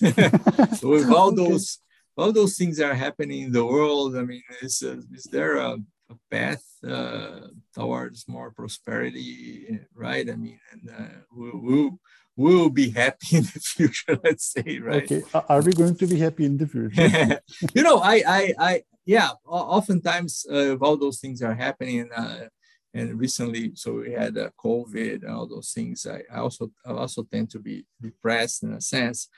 With 0.82 1.10
all 1.10 1.28
okay. 1.32 1.36
those 1.36 1.78
all 2.16 2.32
those 2.32 2.56
things 2.56 2.76
that 2.78 2.90
are 2.90 2.94
happening 2.94 3.42
in 3.42 3.52
the 3.52 3.64
world, 3.64 4.16
I 4.16 4.22
mean, 4.22 4.42
is 4.62 4.82
uh, 4.82 5.00
is 5.14 5.24
there 5.24 5.56
a, 5.56 5.78
a 6.10 6.16
path 6.30 6.64
uh, 6.86 7.48
towards 7.74 8.28
more 8.28 8.50
prosperity, 8.50 9.80
right? 9.94 10.28
I 10.28 10.36
mean, 10.36 10.58
and 10.72 10.90
uh, 10.90 11.18
we 11.34 11.50
will 11.50 12.00
we'll 12.36 12.70
be 12.70 12.90
happy 12.90 13.36
in 13.36 13.42
the 13.42 13.60
future. 13.76 14.18
Let's 14.24 14.52
say, 14.52 14.78
right? 14.78 15.04
Okay, 15.04 15.22
are 15.48 15.62
we 15.62 15.72
going 15.72 15.96
to 15.96 16.06
be 16.06 16.18
happy 16.18 16.44
in 16.44 16.56
the 16.56 16.66
future? 16.66 17.40
you 17.74 17.82
know, 17.82 17.98
I 17.98 18.22
I 18.26 18.54
I 18.58 18.82
yeah. 19.06 19.30
Oftentimes, 19.46 20.46
uh, 20.50 20.76
all 20.76 20.96
those 20.96 21.20
things 21.20 21.42
are 21.42 21.54
happening. 21.54 22.08
Uh, 22.14 22.48
and 22.94 23.18
recently 23.18 23.72
so 23.74 23.94
we 24.00 24.12
had 24.12 24.36
uh, 24.36 24.50
covid 24.62 25.22
and 25.22 25.32
all 25.32 25.46
those 25.46 25.72
things. 25.72 26.06
I, 26.06 26.22
I, 26.32 26.38
also 26.40 26.70
i 26.86 26.90
also 26.90 27.22
tend 27.22 27.50
to 27.50 27.58
be 27.58 27.84
depressed 28.00 28.62
in 28.62 28.72
a 28.72 28.80
sense. 28.80 29.28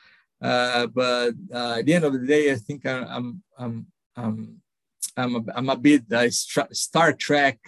Uh, 0.41 0.87
but 0.89 1.35
uh, 1.55 1.77
at 1.79 1.87
the 1.87 1.95
end 1.95 2.05
of 2.05 2.13
the 2.13 2.27
day 2.27 2.51
i 2.51 2.57
think 2.57 2.85
i'm 2.85 3.05
i'm 3.07 3.43
i'm 3.57 3.87
i'm, 4.17 4.61
I'm, 5.17 5.37
a, 5.37 5.43
I'm 5.55 5.69
a 5.69 5.77
bit 5.77 6.03
a 6.11 6.31
star 6.31 7.13
trek 7.13 7.59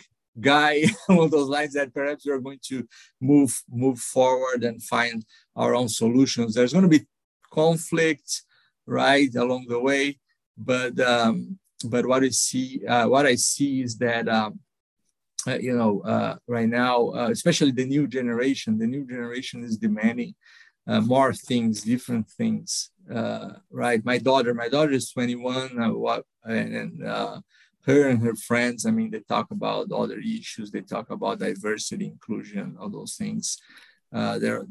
guy 0.40 0.84
along 1.08 1.30
those 1.30 1.48
lines 1.48 1.74
that 1.74 1.94
perhaps 1.94 2.26
we're 2.26 2.38
going 2.38 2.60
to 2.62 2.86
move 3.20 3.62
move 3.70 3.98
forward 3.98 4.64
and 4.64 4.82
find 4.82 5.24
our 5.56 5.74
own 5.74 5.88
solutions. 5.88 6.54
There's 6.54 6.72
going 6.72 6.88
to 6.90 6.98
be 6.98 7.06
conflict 7.52 8.42
right 8.86 9.32
along 9.34 9.66
the 9.68 9.78
way. 9.78 10.18
But 10.56 10.98
um, 11.00 11.58
but 11.84 12.06
what 12.06 12.22
I 12.22 12.30
see 12.30 12.84
uh, 12.86 13.08
what 13.08 13.26
I 13.26 13.34
see 13.36 13.82
is 13.82 13.96
that 13.98 14.28
um, 14.28 14.60
uh, 15.46 15.58
you 15.58 15.76
know, 15.76 16.00
uh, 16.02 16.36
right 16.46 16.68
now, 16.68 17.10
uh, 17.10 17.28
especially 17.30 17.70
the 17.70 17.86
new 17.86 18.06
generation, 18.06 18.78
the 18.78 18.86
new 18.86 19.06
generation 19.06 19.62
is 19.62 19.76
demanding 19.76 20.34
uh, 20.86 21.00
more 21.00 21.32
things, 21.32 21.82
different 21.82 22.28
things, 22.28 22.90
uh, 23.12 23.50
right? 23.70 24.04
My 24.04 24.18
daughter, 24.18 24.54
my 24.54 24.68
daughter 24.68 24.92
is 24.92 25.10
21, 25.10 25.78
uh, 25.80 26.20
and, 26.46 26.74
and 26.74 27.42
her 27.86 28.08
and 28.08 28.22
her 28.22 28.34
friends, 28.34 28.86
I 28.86 28.90
mean, 28.90 29.10
they 29.10 29.20
talk 29.20 29.50
about 29.50 29.92
other 29.92 30.18
issues. 30.18 30.70
They 30.70 30.80
talk 30.80 31.10
about 31.10 31.38
diversity, 31.38 32.06
inclusion, 32.06 32.76
all 32.80 32.88
those 32.88 33.14
things. 33.16 33.58
there 34.10 34.60
are 34.60 34.66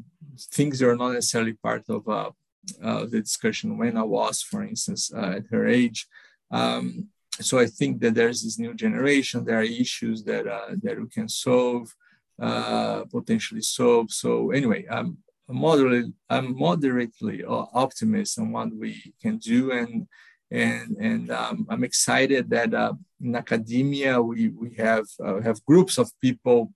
things 0.50 0.80
that 0.80 0.88
are 0.88 0.96
not 0.96 1.12
necessarily 1.12 1.52
part 1.52 1.84
of 1.88 2.04
the 2.04 3.20
discussion 3.20 3.78
when 3.78 3.96
I 3.96 4.02
was, 4.02 4.42
for 4.42 4.64
instance, 4.64 5.12
at 5.14 5.46
her 5.50 5.66
age. 5.68 6.08
Um, 6.50 7.08
so 7.40 7.58
I 7.58 7.66
think 7.66 8.00
that 8.00 8.14
there's 8.14 8.42
this 8.42 8.58
new 8.58 8.74
generation. 8.74 9.44
There 9.44 9.58
are 9.58 9.62
issues 9.62 10.22
that 10.24 10.46
uh, 10.46 10.76
that 10.82 11.00
we 11.00 11.08
can 11.08 11.28
solve, 11.28 11.94
uh, 12.40 13.04
potentially 13.04 13.62
solve. 13.62 14.10
So 14.10 14.50
anyway, 14.50 14.86
I'm 14.90 15.18
moderately 15.48 16.12
I'm 16.30 16.56
moderately 16.56 17.44
optimistic 17.44 18.42
on 18.42 18.52
what 18.52 18.74
we 18.74 19.12
can 19.20 19.38
do, 19.38 19.72
and 19.72 20.06
and 20.50 20.96
and 20.98 21.30
um, 21.30 21.66
I'm 21.68 21.84
excited 21.84 22.50
that 22.50 22.72
uh, 22.72 22.94
in 23.20 23.34
academia 23.34 24.22
we 24.22 24.48
we 24.48 24.74
have 24.74 25.06
uh, 25.24 25.40
have 25.40 25.64
groups 25.64 25.98
of 25.98 26.10
people 26.20 26.72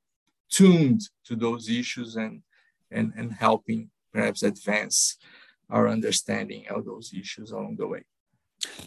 tuned 0.50 1.02
to 1.26 1.36
those 1.36 1.68
issues 1.68 2.16
and 2.16 2.42
and 2.90 3.12
and 3.16 3.32
helping 3.32 3.90
perhaps 4.12 4.42
advance 4.42 5.18
our 5.70 5.88
understanding 5.88 6.64
of 6.70 6.84
those 6.84 7.12
issues 7.14 7.50
along 7.52 7.76
the 7.76 7.86
way. 7.86 8.02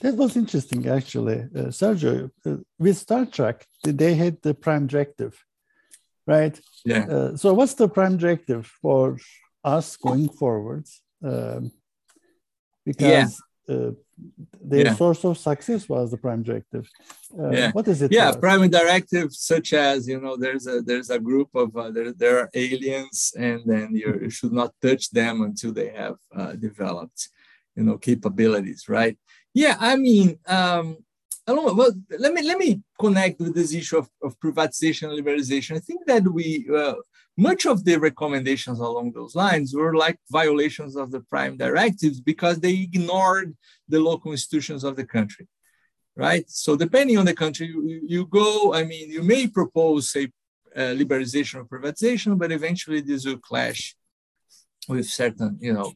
That 0.02 0.16
was 0.16 0.36
interesting, 0.36 0.88
actually, 0.88 1.40
uh, 1.56 1.70
Sergio. 1.72 2.32
Uh, 2.46 2.58
with 2.78 2.98
Star 2.98 3.26
Trek, 3.26 3.66
they 3.84 4.16
had 4.16 4.42
the 4.42 4.54
prime 4.54 4.88
directive, 4.88 5.44
right? 6.28 6.60
Yeah. 6.84 7.06
Uh, 7.06 7.38
so, 7.38 7.54
what's 7.54 7.76
the 7.76 7.88
prime 7.88 8.18
directive 8.18 8.68
for 8.82 9.18
us 9.64 9.96
going 9.96 10.30
forward? 10.30 10.86
Um, 11.24 11.72
because 12.86 13.42
yeah. 13.68 13.76
Uh, 13.76 13.92
their 14.62 14.86
yeah. 14.86 14.96
source 14.96 15.24
of 15.24 15.38
success 15.38 15.88
was 15.88 16.12
the 16.12 16.18
prime 16.18 16.44
directive. 16.44 16.90
Uh, 17.40 17.52
yeah. 17.52 17.72
What 17.72 17.88
is 17.88 18.02
it? 18.02 18.12
Yeah, 18.12 18.34
prime 18.34 18.70
directive, 18.70 19.32
such 19.34 19.72
as 19.74 20.08
you 20.08 20.20
know, 20.20 20.36
there's 20.36 20.68
a 20.68 20.82
there's 20.82 21.10
a 21.10 21.20
group 21.20 21.50
of 21.56 21.76
uh, 21.78 21.92
there 21.92 22.12
there 22.12 22.40
are 22.40 22.50
aliens, 22.54 23.34
and 23.38 23.62
then 23.66 23.96
you, 23.96 24.20
you 24.24 24.30
should 24.30 24.52
not 24.52 24.74
touch 24.82 25.12
them 25.12 25.42
until 25.42 25.72
they 25.72 25.90
have 25.90 26.18
developed, 26.60 27.30
you 27.76 27.84
know, 27.84 27.98
capabilities, 27.98 28.90
right? 28.90 29.18
Yeah, 29.54 29.76
I 29.80 29.96
mean, 29.98 30.40
um, 30.48 30.98
I 31.48 31.54
don't 31.54 31.66
know. 31.66 31.74
Well, 31.74 31.92
let 32.20 32.34
me 32.34 32.42
let 32.44 32.58
me 32.58 32.82
connect 33.00 33.40
with 33.40 33.54
this 33.56 33.74
issue 33.74 33.98
of, 33.98 34.10
of 34.24 34.40
privatization 34.40 35.10
and 35.10 35.26
liberalization. 35.26 35.76
I 35.76 35.80
think 35.80 36.06
that 36.06 36.24
we 36.24 36.68
uh, 36.74 36.94
much 37.38 37.66
of 37.66 37.84
the 37.84 37.98
recommendations 37.98 38.80
along 38.80 39.12
those 39.14 39.36
lines 39.36 39.74
were 39.74 39.96
like 39.96 40.18
violations 40.30 40.96
of 40.96 41.12
the 41.12 41.22
prime 41.22 41.58
directives 41.58 42.22
because 42.22 42.60
they 42.60 42.74
ignored 42.74 43.56
the 43.90 44.00
local 44.00 44.32
institutions 44.32 44.84
of 44.84 44.96
the 44.96 45.06
country, 45.06 45.48
right? 46.16 46.50
So 46.50 46.76
depending 46.76 47.18
on 47.18 47.26
the 47.26 47.34
country 47.34 47.68
you, 47.68 48.02
you 48.08 48.26
go, 48.28 48.74
I 48.74 48.84
mean, 48.84 49.10
you 49.12 49.24
may 49.24 49.48
propose 49.48 50.16
a 50.16 50.26
uh, 50.76 50.94
liberalization 50.96 51.56
or 51.56 51.66
privatization, 51.66 52.38
but 52.38 52.52
eventually 52.52 53.02
this 53.02 53.26
will 53.26 53.38
clash 53.38 53.96
with 54.88 55.08
certain, 55.08 55.58
you 55.60 55.74
know, 55.74 55.94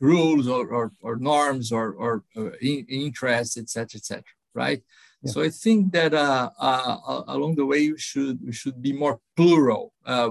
rules 0.00 0.48
or, 0.48 0.68
or, 0.68 0.92
or 1.00 1.16
norms 1.16 1.72
or, 1.72 1.92
or 1.92 2.24
uh, 2.36 2.50
in, 2.60 2.86
interests, 2.88 3.56
etc., 3.56 3.98
etc. 3.98 4.22
right? 4.54 4.82
Yeah. 5.22 5.32
So 5.32 5.42
I 5.42 5.50
think 5.50 5.92
that 5.92 6.14
uh, 6.14 6.50
uh, 6.58 7.22
along 7.28 7.56
the 7.56 7.66
way 7.66 7.90
we 7.90 7.98
should 7.98 8.38
we 8.44 8.52
should 8.52 8.80
be 8.80 8.92
more 8.92 9.18
plural. 9.36 9.92
Uh, 10.06 10.30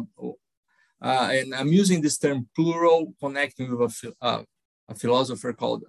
uh, 1.02 1.30
and 1.32 1.54
I'm 1.54 1.68
using 1.68 2.02
this 2.02 2.18
term 2.18 2.48
plural, 2.56 3.14
connecting 3.20 3.78
with 3.78 4.02
a, 4.04 4.26
uh, 4.26 4.44
a 4.90 4.96
philosopher 4.96 5.54
called 5.54 5.84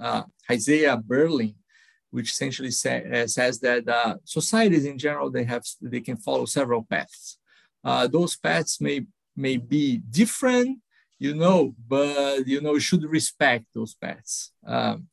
Isaiah 0.51 1.01
Berlin, 1.03 1.55
which 2.11 2.33
essentially 2.33 2.73
say, 2.73 3.25
says 3.27 3.61
that 3.61 4.19
societies 4.25 4.85
in 4.85 4.99
general 4.99 5.31
they 5.31 5.45
have 5.45 5.65
they 5.81 6.01
can 6.01 6.17
follow 6.17 6.45
several 6.45 6.83
paths. 6.83 7.39
those 8.11 8.37
paths 8.37 8.81
may 8.81 9.07
may 9.37 9.57
be 9.57 9.99
different, 9.99 10.81
you 11.19 11.35
know, 11.35 11.75
but 11.87 12.47
you 12.47 12.61
know 12.61 12.75
you 12.75 12.81
should 12.81 13.05
respect 13.05 13.67
those 13.75 13.95
paths 13.95 14.53
um, 14.67 15.09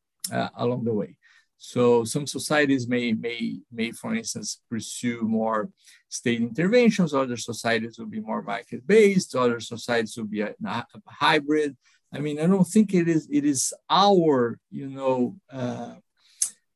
along 0.56 0.84
the 0.86 0.93
way. 0.93 1.18
So 1.58 2.03
some 2.03 2.28
societies 2.28 2.88
may, 2.88 3.14
may, 3.14 3.60
may, 3.72 3.91
for 3.91 4.14
instance, 4.14 4.62
pursue 4.70 5.22
more 5.22 5.70
state 6.10 6.41
interventions. 6.41 7.14
Other 7.14 7.38
societies 7.38 7.97
will 7.97 8.08
be 8.08 8.20
more 8.20 8.43
market-based. 8.43 9.36
Other 9.36 9.60
societies 9.60 10.16
will 10.16 10.26
be 10.26 10.41
a, 10.41 10.53
a, 10.64 10.86
hybrid. 11.08 11.76
I 12.14 12.20
mean, 12.20 12.39
I 12.39 12.45
don't 12.45 12.68
think 12.68 12.93
it 12.93 13.08
is 13.08 13.28
it 13.32 13.45
is 13.45 13.74
our, 13.89 14.60
you 14.70 14.89
know, 14.89 15.38
uh, 15.51 15.95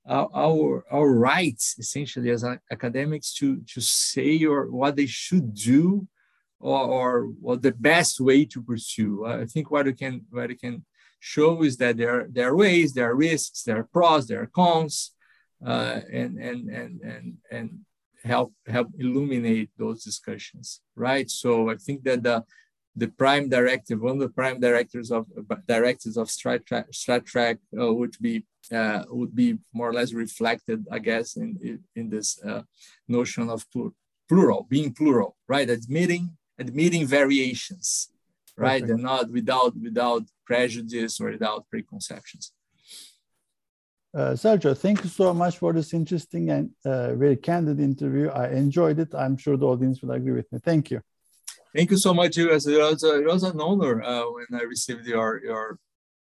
our, 0.07 0.29
our 0.33 0.85
our 0.91 1.09
rights 1.13 1.75
essentially 1.77 2.31
as 2.31 2.43
academics 2.71 3.33
to 3.35 3.61
to 3.73 3.81
say 3.81 4.43
or 4.43 4.71
what 4.71 4.95
they 4.95 5.05
should 5.05 5.53
do 5.53 6.07
or, 6.59 6.81
or 6.81 7.23
what 7.39 7.61
the 7.61 7.71
best 7.71 8.19
way 8.19 8.45
to 8.45 8.61
pursue. 8.61 9.25
I 9.25 9.45
think 9.45 9.71
what 9.71 9.85
we 9.85 9.93
can 9.93 10.25
what 10.29 10.49
we 10.49 10.55
can 10.55 10.85
show 11.19 11.63
is 11.63 11.77
that 11.77 11.97
there, 11.97 12.27
there 12.29 12.49
are 12.49 12.55
ways, 12.55 12.93
there 12.93 13.11
are 13.11 13.15
risks, 13.15 13.63
there 13.63 13.77
are 13.77 13.89
pros, 13.91 14.27
there 14.27 14.41
are 14.41 14.47
cons, 14.47 15.11
uh, 15.65 15.99
and, 16.11 16.37
and, 16.37 16.69
and, 16.69 17.01
and, 17.01 17.37
and 17.51 17.79
help, 18.23 18.53
help 18.67 18.87
illuminate 18.97 19.69
those 19.77 20.03
discussions, 20.03 20.81
right? 20.95 21.29
So 21.29 21.69
I 21.69 21.75
think 21.75 22.03
that 22.03 22.23
the, 22.23 22.43
the 22.95 23.09
prime 23.09 23.49
directive, 23.49 24.01
one 24.01 24.13
of 24.13 24.19
the 24.19 24.29
prime 24.29 24.59
directors 24.59 25.11
of 25.11 25.25
directives 25.67 26.17
of 26.17 26.29
Star 26.29 26.59
Trek 26.59 27.57
uh, 27.79 27.93
would 27.93 28.15
be 28.19 28.45
uh, 28.71 29.03
would 29.09 29.33
be 29.35 29.57
more 29.73 29.89
or 29.89 29.93
less 29.93 30.13
reflected, 30.13 30.85
I 30.91 30.99
guess, 30.99 31.37
in 31.37 31.79
in 31.95 32.09
this 32.09 32.39
uh, 32.43 32.63
notion 33.07 33.49
of 33.49 33.65
plural, 34.27 34.67
being 34.69 34.93
plural, 34.93 35.37
right? 35.47 35.67
Admitting 35.69 36.37
admitting 36.59 37.07
variations, 37.07 38.09
right? 38.55 38.81
Perfect. 38.81 38.91
And 38.91 39.03
not 39.03 39.31
without 39.31 39.73
without 39.87 40.23
prejudice 40.45 41.19
or 41.21 41.31
without 41.31 41.61
preconceptions. 41.71 42.51
Uh, 44.11 44.33
Sergio, 44.43 44.75
thank 44.75 45.03
you 45.03 45.09
so 45.09 45.33
much 45.33 45.55
for 45.59 45.71
this 45.71 45.93
interesting 45.93 46.49
and 46.49 46.71
uh, 46.83 47.13
very 47.13 47.37
candid 47.37 47.79
interview. 47.79 48.27
I 48.29 48.49
enjoyed 48.49 48.97
it. 48.99 49.13
I'm 49.13 49.37
sure 49.37 49.55
the 49.55 49.67
audience 49.67 50.01
will 50.01 50.11
agree 50.11 50.31
with 50.31 50.51
me. 50.51 50.59
Thank 50.69 50.89
you. 50.91 51.01
Thank 51.75 51.91
you 51.91 51.97
so 51.97 52.13
much. 52.13 52.35
It 52.37 52.49
was, 52.49 52.65
it 52.65 52.79
was, 52.79 53.03
it 53.03 53.25
was 53.33 53.43
an 53.43 53.61
honor 53.61 54.01
uh, 54.01 54.25
when 54.35 54.59
I 54.59 54.63
received 54.63 55.05
your 55.05 55.41
your 55.43 55.77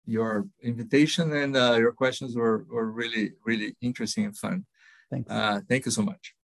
your 0.05 0.47
invitation 0.61 1.31
and 1.33 1.55
uh, 1.55 1.75
your 1.83 1.91
questions 1.91 2.35
were, 2.35 2.65
were 2.69 2.89
really 2.91 3.33
really 3.45 3.75
interesting 3.81 4.25
and 4.25 4.37
fun. 4.37 4.65
Thanks. 5.09 5.29
Uh, 5.29 5.61
thank 5.67 5.85
you 5.85 5.91
so 5.91 6.03
much. 6.03 6.35